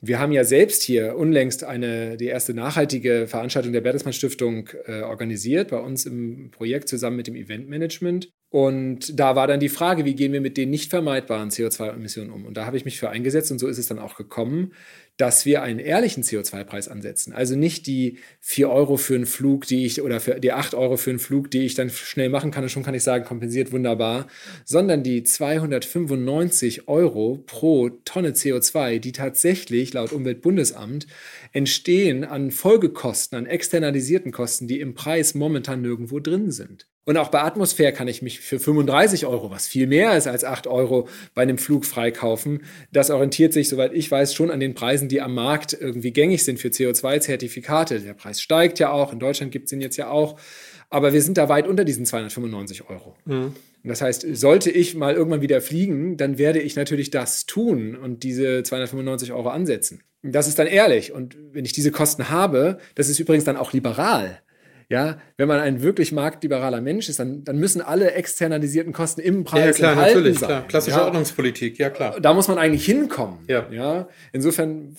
[0.00, 5.02] Wir haben ja selbst hier unlängst eine, die erste nachhaltige Veranstaltung der Bertelsmann Stiftung äh,
[5.02, 8.32] organisiert, bei uns im Projekt zusammen mit dem Eventmanagement.
[8.48, 12.44] Und da war dann die Frage, wie gehen wir mit den nicht vermeidbaren CO2-Emissionen um?
[12.44, 14.72] Und da habe ich mich für eingesetzt und so ist es dann auch gekommen,
[15.20, 17.34] dass wir einen ehrlichen CO2-Preis ansetzen.
[17.34, 20.96] Also nicht die 4 Euro für einen Flug, die ich, oder für die 8 Euro
[20.96, 23.70] für einen Flug, die ich dann schnell machen kann und schon kann ich sagen, kompensiert
[23.70, 24.28] wunderbar,
[24.64, 31.06] sondern die 295 Euro pro Tonne CO2, die tatsächlich laut Umweltbundesamt
[31.52, 36.86] entstehen an Folgekosten, an externalisierten Kosten, die im Preis momentan nirgendwo drin sind.
[37.10, 40.44] Und auch bei Atmosphäre kann ich mich für 35 Euro, was viel mehr ist als
[40.44, 42.62] 8 Euro, bei einem Flug freikaufen.
[42.92, 46.44] Das orientiert sich, soweit ich weiß, schon an den Preisen, die am Markt irgendwie gängig
[46.44, 48.00] sind für CO2-Zertifikate.
[48.00, 50.38] Der Preis steigt ja auch, in Deutschland gibt es den jetzt ja auch.
[50.88, 53.16] Aber wir sind da weit unter diesen 295 Euro.
[53.24, 53.54] Mhm.
[53.84, 58.22] Das heißt, sollte ich mal irgendwann wieder fliegen, dann werde ich natürlich das tun und
[58.22, 60.02] diese 295 Euro ansetzen.
[60.22, 61.12] Das ist dann ehrlich.
[61.12, 64.42] Und wenn ich diese Kosten habe, das ist übrigens dann auch liberal.
[64.90, 69.44] Ja, wenn man ein wirklich marktliberaler Mensch ist, dann, dann müssen alle externalisierten Kosten im
[69.44, 70.48] Preis ja, klar, natürlich, sein.
[70.48, 70.66] Klar.
[70.66, 72.18] Klassische ja, Ordnungspolitik, ja klar.
[72.20, 73.38] Da muss man eigentlich hinkommen.
[73.46, 73.66] Ja.
[73.70, 74.08] ja?
[74.32, 74.96] Insofern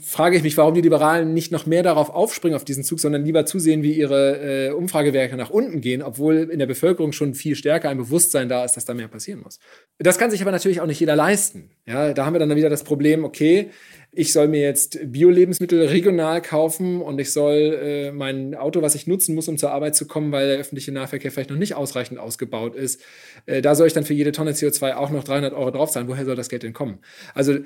[0.00, 3.24] frage ich mich, warum die Liberalen nicht noch mehr darauf aufspringen auf diesen Zug, sondern
[3.24, 7.54] lieber zusehen, wie ihre äh, Umfragewerke nach unten gehen, obwohl in der Bevölkerung schon viel
[7.54, 9.58] stärker ein Bewusstsein da ist, dass da mehr passieren muss.
[9.98, 11.70] Das kann sich aber natürlich auch nicht jeder leisten.
[11.86, 13.70] Ja, da haben wir dann wieder das Problem, okay,
[14.16, 19.06] ich soll mir jetzt Bio-Lebensmittel regional kaufen und ich soll äh, mein Auto, was ich
[19.06, 22.18] nutzen muss, um zur Arbeit zu kommen, weil der öffentliche Nahverkehr vielleicht noch nicht ausreichend
[22.18, 23.00] ausgebaut ist,
[23.46, 26.08] äh, da soll ich dann für jede Tonne CO2 auch noch 300 Euro drauf zahlen.
[26.08, 26.98] Woher soll das Geld denn kommen?
[27.34, 27.58] Also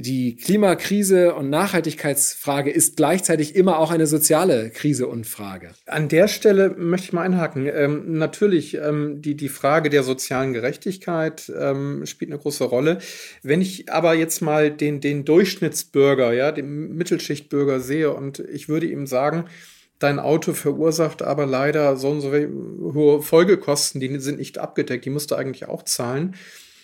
[0.00, 5.70] die Klimakrise und Nachhaltigkeitsfrage ist gleichzeitig immer auch eine soziale Krise und Frage.
[5.86, 7.66] An der Stelle möchte ich mal einhaken.
[7.66, 12.98] Ähm, natürlich, ähm, die, die Frage der sozialen Gerechtigkeit ähm, spielt eine große Rolle.
[13.42, 18.86] Wenn ich aber jetzt mal den, den Durchschnittsbürger, ja, den Mittelschichtbürger sehe und ich würde
[18.86, 19.44] ihm sagen,
[19.98, 25.10] dein Auto verursacht aber leider so und so hohe Folgekosten, die sind nicht abgedeckt, die
[25.10, 26.34] musst du eigentlich auch zahlen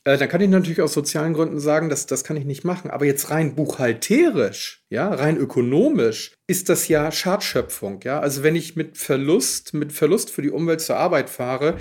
[0.04, 2.90] äh, dann kann ich natürlich aus sozialen Gründen sagen, dass das kann ich nicht machen.
[2.90, 8.20] Aber jetzt rein buchhalterisch, ja, rein ökonomisch ist das ja Schadschöpfung, ja.
[8.20, 11.76] Also wenn ich mit Verlust, mit Verlust für die Umwelt zur Arbeit fahre,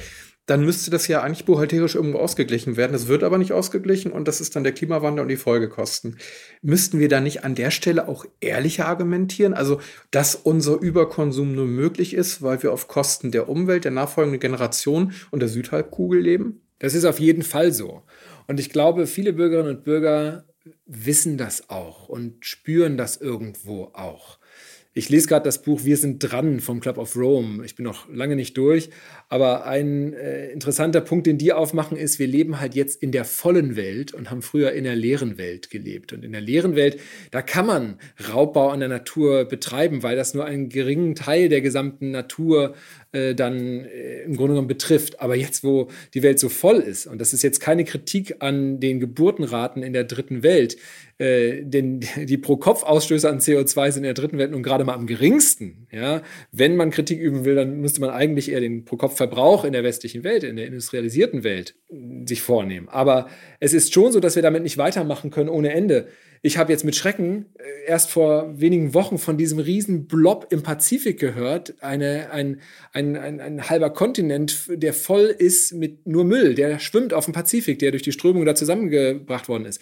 [0.48, 2.92] dann müsste das ja eigentlich buchhalterisch irgendwo ausgeglichen werden.
[2.94, 6.18] Das wird aber nicht ausgeglichen und das ist dann der Klimawandel und die Folgekosten.
[6.62, 9.54] Müssten wir da nicht an der Stelle auch ehrlicher argumentieren?
[9.54, 9.80] Also,
[10.10, 15.14] dass unser Überkonsum nur möglich ist, weil wir auf Kosten der Umwelt, der nachfolgenden Generation
[15.32, 16.61] und der Südhalbkugel leben?
[16.82, 18.02] Das ist auf jeden Fall so.
[18.48, 20.46] Und ich glaube, viele Bürgerinnen und Bürger
[20.88, 24.40] wissen das auch und spüren das irgendwo auch.
[24.94, 27.64] Ich lese gerade das Buch Wir sind dran vom Club of Rome.
[27.64, 28.90] Ich bin noch lange nicht durch,
[29.30, 33.24] aber ein äh, interessanter Punkt, den die aufmachen, ist, wir leben halt jetzt in der
[33.24, 36.12] vollen Welt und haben früher in der leeren Welt gelebt.
[36.12, 38.00] Und in der leeren Welt, da kann man
[38.34, 42.76] Raubbau an der Natur betreiben, weil das nur einen geringen Teil der gesamten Natur
[43.12, 45.20] äh, dann äh, im Grunde genommen betrifft.
[45.20, 48.80] Aber jetzt, wo die Welt so voll ist, und das ist jetzt keine Kritik an
[48.80, 50.78] den Geburtenraten in der dritten Welt,
[51.18, 55.08] äh, denn die Pro-Kopf-Ausstöße an CO2 sind in der dritten Welt nun gerade mal am
[55.08, 55.88] geringsten.
[55.92, 56.22] Ja?
[56.52, 60.24] Wenn man Kritik üben will, dann müsste man eigentlich eher den Pro-Kopf-Verbrauch in der westlichen
[60.24, 62.90] Welt, in der industrialisierten Welt äh, sich vornehmen.
[62.90, 63.28] Aber
[63.60, 66.08] es ist schon so, dass wir damit nicht weitermachen können ohne Ende.
[66.44, 70.64] Ich habe jetzt mit Schrecken äh, erst vor wenigen Wochen von diesem riesen Blob im
[70.64, 71.76] Pazifik gehört.
[71.82, 72.62] Eine, ein,
[72.94, 77.34] ein, ein, ein halber Kontinent, der voll ist mit nur Müll, der schwimmt auf dem
[77.34, 79.82] Pazifik, der durch die Strömung da zusammengebracht worden ist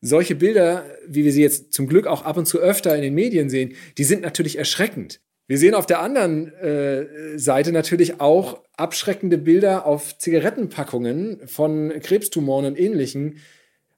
[0.00, 3.14] solche Bilder, wie wir sie jetzt zum Glück auch ab und zu öfter in den
[3.14, 5.20] Medien sehen, die sind natürlich erschreckend.
[5.46, 12.66] Wir sehen auf der anderen äh, Seite natürlich auch abschreckende Bilder auf Zigarettenpackungen von Krebstumoren
[12.66, 13.38] und ähnlichen,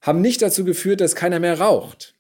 [0.03, 2.15] haben nicht dazu geführt, dass keiner mehr raucht.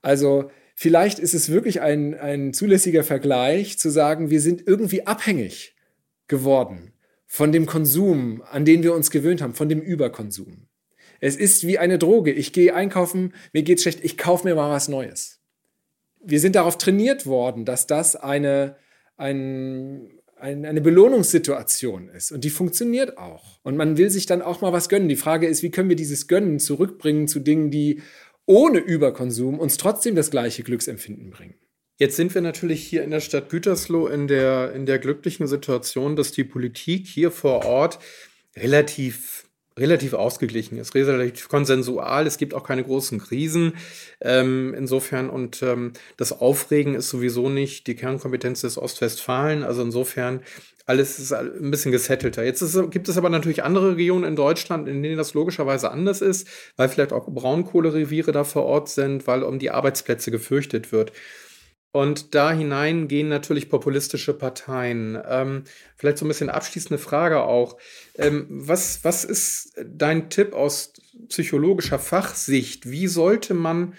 [0.00, 5.74] Also vielleicht ist es wirklich ein, ein zulässiger Vergleich zu sagen, wir sind irgendwie abhängig
[6.28, 6.92] geworden
[7.26, 10.66] von dem Konsum, an den wir uns gewöhnt haben, von dem Überkonsum.
[11.20, 12.32] Es ist wie eine Droge.
[12.32, 15.40] Ich gehe einkaufen, mir geht's schlecht, ich kaufe mir mal was Neues.
[16.22, 18.76] Wir sind darauf trainiert worden, dass das eine,
[19.16, 22.32] ein, ein, eine Belohnungssituation ist.
[22.32, 23.60] Und die funktioniert auch.
[23.62, 25.08] Und man will sich dann auch mal was gönnen.
[25.08, 28.02] Die Frage ist, wie können wir dieses Gönnen zurückbringen zu Dingen, die
[28.46, 31.54] ohne Überkonsum uns trotzdem das gleiche Glücksempfinden bringen.
[31.98, 36.16] Jetzt sind wir natürlich hier in der Stadt Gütersloh in der, in der glücklichen Situation,
[36.16, 37.98] dass die Politik hier vor Ort
[38.56, 42.26] relativ relativ ausgeglichen ist, relativ konsensual.
[42.26, 43.74] Es gibt auch keine großen Krisen
[44.20, 49.62] ähm, insofern und ähm, das Aufregen ist sowieso nicht die Kernkompetenz des Ostwestfalen.
[49.62, 50.40] Also insofern
[50.86, 52.44] alles ist ein bisschen gesettelter.
[52.44, 56.20] Jetzt ist, gibt es aber natürlich andere Regionen in Deutschland, in denen das logischerweise anders
[56.20, 61.12] ist, weil vielleicht auch Braunkohlereviere da vor Ort sind, weil um die Arbeitsplätze gefürchtet wird.
[61.92, 65.18] Und da hinein gehen natürlich populistische Parteien.
[65.28, 65.64] Ähm,
[65.96, 67.78] vielleicht so ein bisschen abschließende Frage auch.
[68.14, 70.92] Ähm, was, was ist dein Tipp aus
[71.28, 72.88] psychologischer Fachsicht?
[72.88, 73.94] Wie sollte man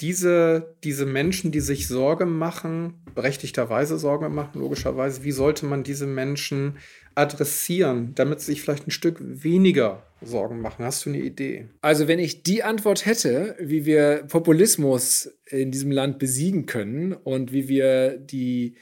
[0.00, 6.06] diese, diese Menschen, die sich Sorge machen, berechtigterweise Sorge machen, logischerweise, wie sollte man diese
[6.06, 6.78] Menschen
[7.14, 10.84] adressieren, damit sie sich vielleicht ein Stück weniger Sorgen machen?
[10.84, 11.68] Hast du eine Idee?
[11.80, 17.52] Also, wenn ich die Antwort hätte, wie wir Populismus in diesem Land besiegen können und
[17.52, 18.76] wie wir die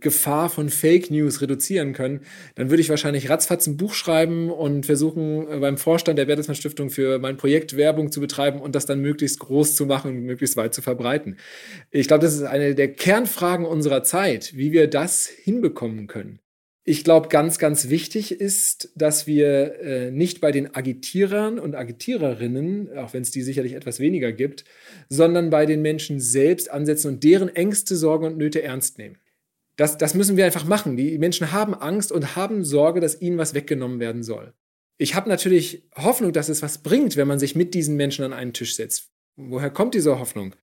[0.00, 2.20] Gefahr von Fake News reduzieren können,
[2.54, 6.56] dann würde ich wahrscheinlich ratzfatz ein Buch schreiben und versuchen, äh, beim Vorstand der Bertelsmann
[6.56, 10.22] Stiftung für mein Projekt Werbung zu betreiben und das dann möglichst groß zu machen und
[10.22, 11.36] möglichst weit zu verbreiten.
[11.90, 16.40] Ich glaube, das ist eine der Kernfragen unserer Zeit, wie wir das hinbekommen können.
[16.84, 22.96] Ich glaube, ganz, ganz wichtig ist, dass wir äh, nicht bei den Agitierern und Agitiererinnen,
[22.96, 24.64] auch wenn es die sicherlich etwas weniger gibt,
[25.10, 29.18] sondern bei den Menschen selbst ansetzen und deren Ängste, Sorgen und Nöte ernst nehmen.
[29.76, 30.96] Das, das müssen wir einfach machen.
[30.96, 34.54] Die Menschen haben Angst und haben Sorge, dass ihnen was weggenommen werden soll.
[34.96, 38.32] Ich habe natürlich Hoffnung, dass es was bringt, wenn man sich mit diesen Menschen an
[38.32, 39.10] einen Tisch setzt.
[39.36, 40.54] Woher kommt diese Hoffnung?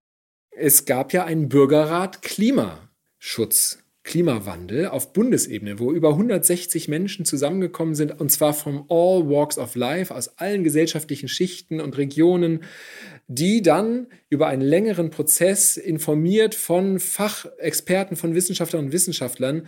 [0.52, 8.20] Es gab ja einen Bürgerrat Klimaschutz Klimawandel auf Bundesebene, wo über 160 Menschen zusammengekommen sind,
[8.20, 12.64] und zwar from all walks of life, aus allen gesellschaftlichen Schichten und Regionen,
[13.28, 19.68] die dann über einen längeren Prozess informiert von Fachexperten, von Wissenschaftlern und Wissenschaftlern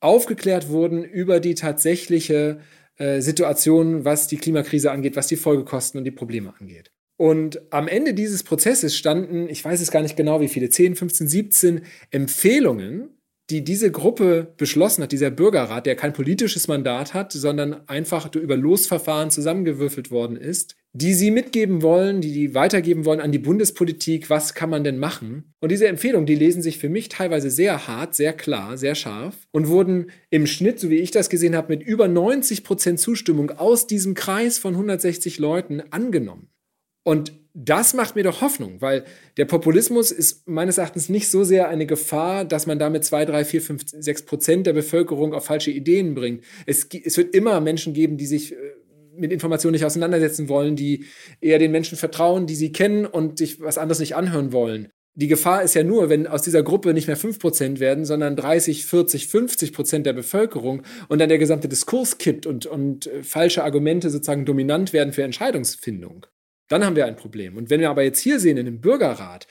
[0.00, 2.60] aufgeklärt wurden über die tatsächliche
[2.96, 6.90] äh, Situation, was die Klimakrise angeht, was die Folgekosten und die Probleme angeht.
[7.18, 10.96] Und am Ende dieses Prozesses standen, ich weiß es gar nicht genau wie viele, 10,
[10.96, 13.10] 15, 17 Empfehlungen
[13.52, 18.56] die diese Gruppe beschlossen hat, dieser Bürgerrat, der kein politisches Mandat hat, sondern einfach über
[18.56, 24.30] Losverfahren zusammengewürfelt worden ist, die sie mitgeben wollen, die die weitergeben wollen an die Bundespolitik,
[24.30, 25.52] was kann man denn machen?
[25.60, 29.36] Und diese Empfehlungen, die lesen sich für mich teilweise sehr hart, sehr klar, sehr scharf
[29.50, 33.50] und wurden im Schnitt, so wie ich das gesehen habe, mit über 90 Prozent Zustimmung
[33.50, 36.48] aus diesem Kreis von 160 Leuten angenommen.
[37.04, 39.04] Und das macht mir doch Hoffnung, weil
[39.36, 43.44] der Populismus ist meines Erachtens nicht so sehr eine Gefahr, dass man damit zwei, drei,
[43.44, 46.44] vier, fünf, sechs Prozent der Bevölkerung auf falsche Ideen bringt.
[46.66, 48.56] Es, es wird immer Menschen geben, die sich äh,
[49.14, 51.04] mit Informationen nicht auseinandersetzen wollen, die
[51.40, 54.88] eher den Menschen vertrauen, die sie kennen und sich was anderes nicht anhören wollen.
[55.14, 58.86] Die Gefahr ist ja nur, wenn aus dieser Gruppe nicht mehr 5% werden, sondern 30,
[58.86, 63.62] 40, 50 Prozent der Bevölkerung und dann der gesamte Diskurs kippt und, und äh, falsche
[63.62, 66.26] Argumente sozusagen dominant werden für Entscheidungsfindung.
[66.68, 67.56] Dann haben wir ein Problem.
[67.56, 69.46] Und wenn wir aber jetzt hier sehen, in dem Bürgerrat,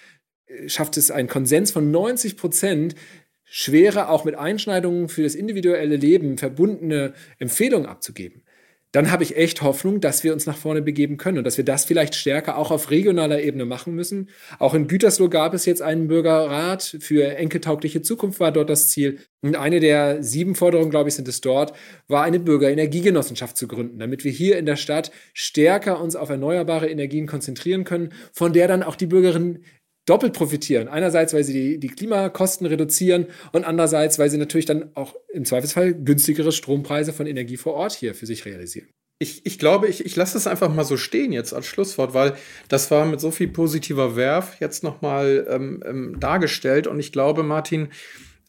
[0.45, 2.95] äh, schafft es einen Konsens von 90 Prozent,
[3.43, 8.43] schwere, auch mit Einschneidungen für das individuelle Leben verbundene Empfehlungen abzugeben
[8.91, 11.63] dann habe ich echt Hoffnung, dass wir uns nach vorne begeben können und dass wir
[11.63, 14.29] das vielleicht stärker auch auf regionaler Ebene machen müssen.
[14.59, 19.19] Auch in Gütersloh gab es jetzt einen Bürgerrat für enkeltaugliche Zukunft, war dort das Ziel.
[19.41, 21.73] Und eine der sieben Forderungen, glaube ich, sind es dort,
[22.07, 26.89] war eine Bürgerenergiegenossenschaft zu gründen, damit wir hier in der Stadt stärker uns auf erneuerbare
[26.89, 29.63] Energien konzentrieren können, von der dann auch die Bürgerinnen
[30.05, 30.87] doppelt profitieren.
[30.87, 35.45] Einerseits, weil sie die, die Klimakosten reduzieren und andererseits, weil sie natürlich dann auch im
[35.45, 38.87] Zweifelsfall günstigere Strompreise von Energie vor Ort hier für sich realisieren.
[39.19, 42.33] Ich, ich glaube, ich, ich lasse es einfach mal so stehen jetzt als Schlusswort, weil
[42.69, 46.87] das war mit so viel positiver Werf jetzt nochmal ähm, ähm, dargestellt.
[46.87, 47.89] Und ich glaube, Martin,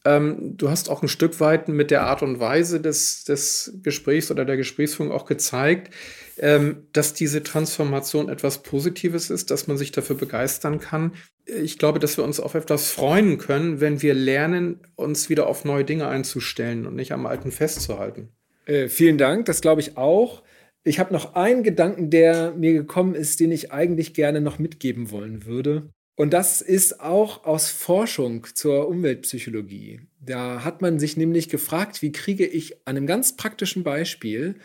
[0.05, 4.31] ähm, du hast auch ein Stück weit mit der Art und Weise des, des Gesprächs
[4.31, 5.93] oder der Gesprächsführung auch gezeigt,
[6.37, 11.13] ähm, dass diese Transformation etwas Positives ist, dass man sich dafür begeistern kann.
[11.45, 15.65] Ich glaube, dass wir uns auf etwas freuen können, wenn wir lernen, uns wieder auf
[15.65, 18.29] neue Dinge einzustellen und nicht am Alten festzuhalten.
[18.65, 20.43] Äh, vielen Dank, das glaube ich auch.
[20.83, 25.11] Ich habe noch einen Gedanken, der mir gekommen ist, den ich eigentlich gerne noch mitgeben
[25.11, 25.89] wollen würde.
[26.15, 30.01] Und das ist auch aus Forschung zur Umweltpsychologie.
[30.19, 34.55] Da hat man sich nämlich gefragt, wie kriege ich an einem ganz praktischen Beispiel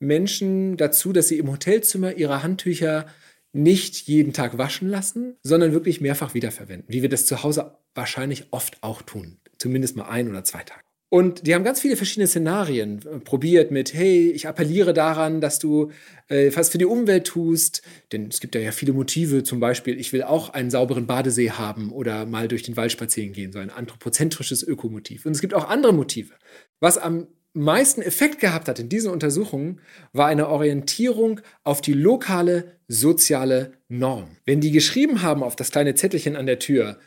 [0.00, 3.06] Menschen dazu, dass sie im Hotelzimmer ihre Handtücher
[3.52, 8.46] nicht jeden Tag waschen lassen, sondern wirklich mehrfach wiederverwenden, wie wir das zu Hause wahrscheinlich
[8.52, 10.82] oft auch tun, zumindest mal ein oder zwei Tage.
[11.10, 15.58] Und die haben ganz viele verschiedene Szenarien äh, probiert mit, hey, ich appelliere daran, dass
[15.58, 15.90] du
[16.28, 17.80] äh, was für die Umwelt tust.
[18.12, 21.52] Denn es gibt ja, ja viele Motive, zum Beispiel, ich will auch einen sauberen Badesee
[21.52, 25.24] haben oder mal durch den Wald spazieren gehen, so ein anthropozentrisches Ökomotiv.
[25.24, 26.34] Und es gibt auch andere Motive.
[26.78, 29.80] Was am meisten Effekt gehabt hat in diesen Untersuchungen,
[30.12, 34.36] war eine Orientierung auf die lokale soziale Norm.
[34.44, 36.98] Wenn die geschrieben haben auf das kleine Zettelchen an der Tür,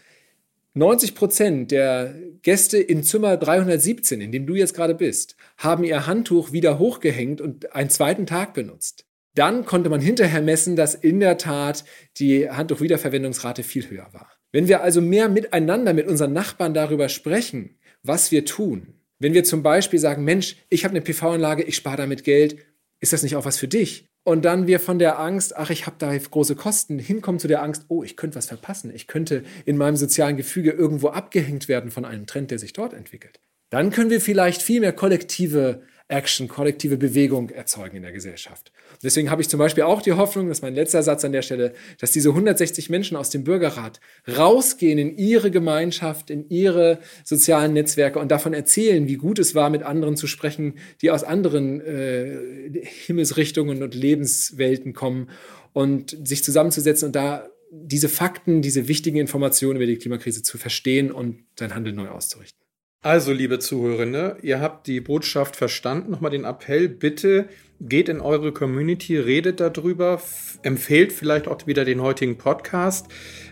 [0.73, 6.07] 90 Prozent der Gäste in Zimmer 317, in dem du jetzt gerade bist, haben ihr
[6.07, 9.05] Handtuch wieder hochgehängt und einen zweiten Tag benutzt.
[9.35, 11.83] Dann konnte man hinterher messen, dass in der Tat
[12.17, 14.29] die Handtuchwiederverwendungsrate viel höher war.
[14.51, 19.43] Wenn wir also mehr miteinander mit unseren Nachbarn darüber sprechen, was wir tun, wenn wir
[19.43, 22.57] zum Beispiel sagen, Mensch, ich habe eine PV-Anlage, ich spare damit Geld,
[22.99, 24.05] ist das nicht auch was für dich?
[24.23, 27.63] Und dann wir von der Angst, ach, ich habe da große Kosten, hinkommen zu der
[27.63, 28.91] Angst, oh, ich könnte was verpassen.
[28.93, 32.93] Ich könnte in meinem sozialen Gefüge irgendwo abgehängt werden von einem Trend, der sich dort
[32.93, 33.39] entwickelt.
[33.69, 35.81] Dann können wir vielleicht viel mehr kollektive
[36.11, 38.71] Action, kollektive Bewegung erzeugen in der Gesellschaft.
[39.01, 41.41] Deswegen habe ich zum Beispiel auch die Hoffnung, das ist mein letzter Satz an der
[41.41, 47.73] Stelle, dass diese 160 Menschen aus dem Bürgerrat rausgehen in ihre Gemeinschaft, in ihre sozialen
[47.73, 51.81] Netzwerke und davon erzählen, wie gut es war, mit anderen zu sprechen, die aus anderen
[51.81, 55.29] äh, Himmelsrichtungen und Lebenswelten kommen
[55.73, 61.09] und sich zusammenzusetzen und da diese Fakten, diese wichtigen Informationen über die Klimakrise zu verstehen
[61.09, 62.60] und sein Handeln neu auszurichten.
[63.03, 66.11] Also, liebe Zuhörende, ihr habt die Botschaft verstanden.
[66.11, 67.47] Nochmal den Appell, bitte
[67.79, 70.21] geht in eure Community, redet darüber,
[70.61, 73.07] empfehlt vielleicht auch wieder den heutigen Podcast.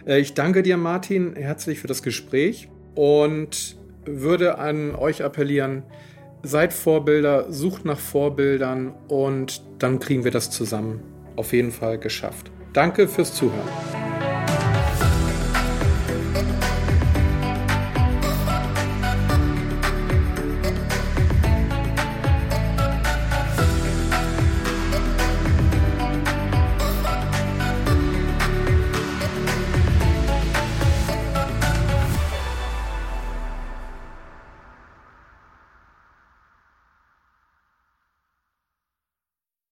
[0.06, 3.76] Äh, ich danke dir, Martin, herzlich für das Gespräch und
[4.06, 5.82] würde an euch appellieren,
[6.44, 11.02] seid Vorbilder, sucht nach Vorbildern und dann kriegen wir das zusammen
[11.36, 12.52] auf jeden Fall geschafft.
[12.74, 14.09] Danke fürs Zuhören.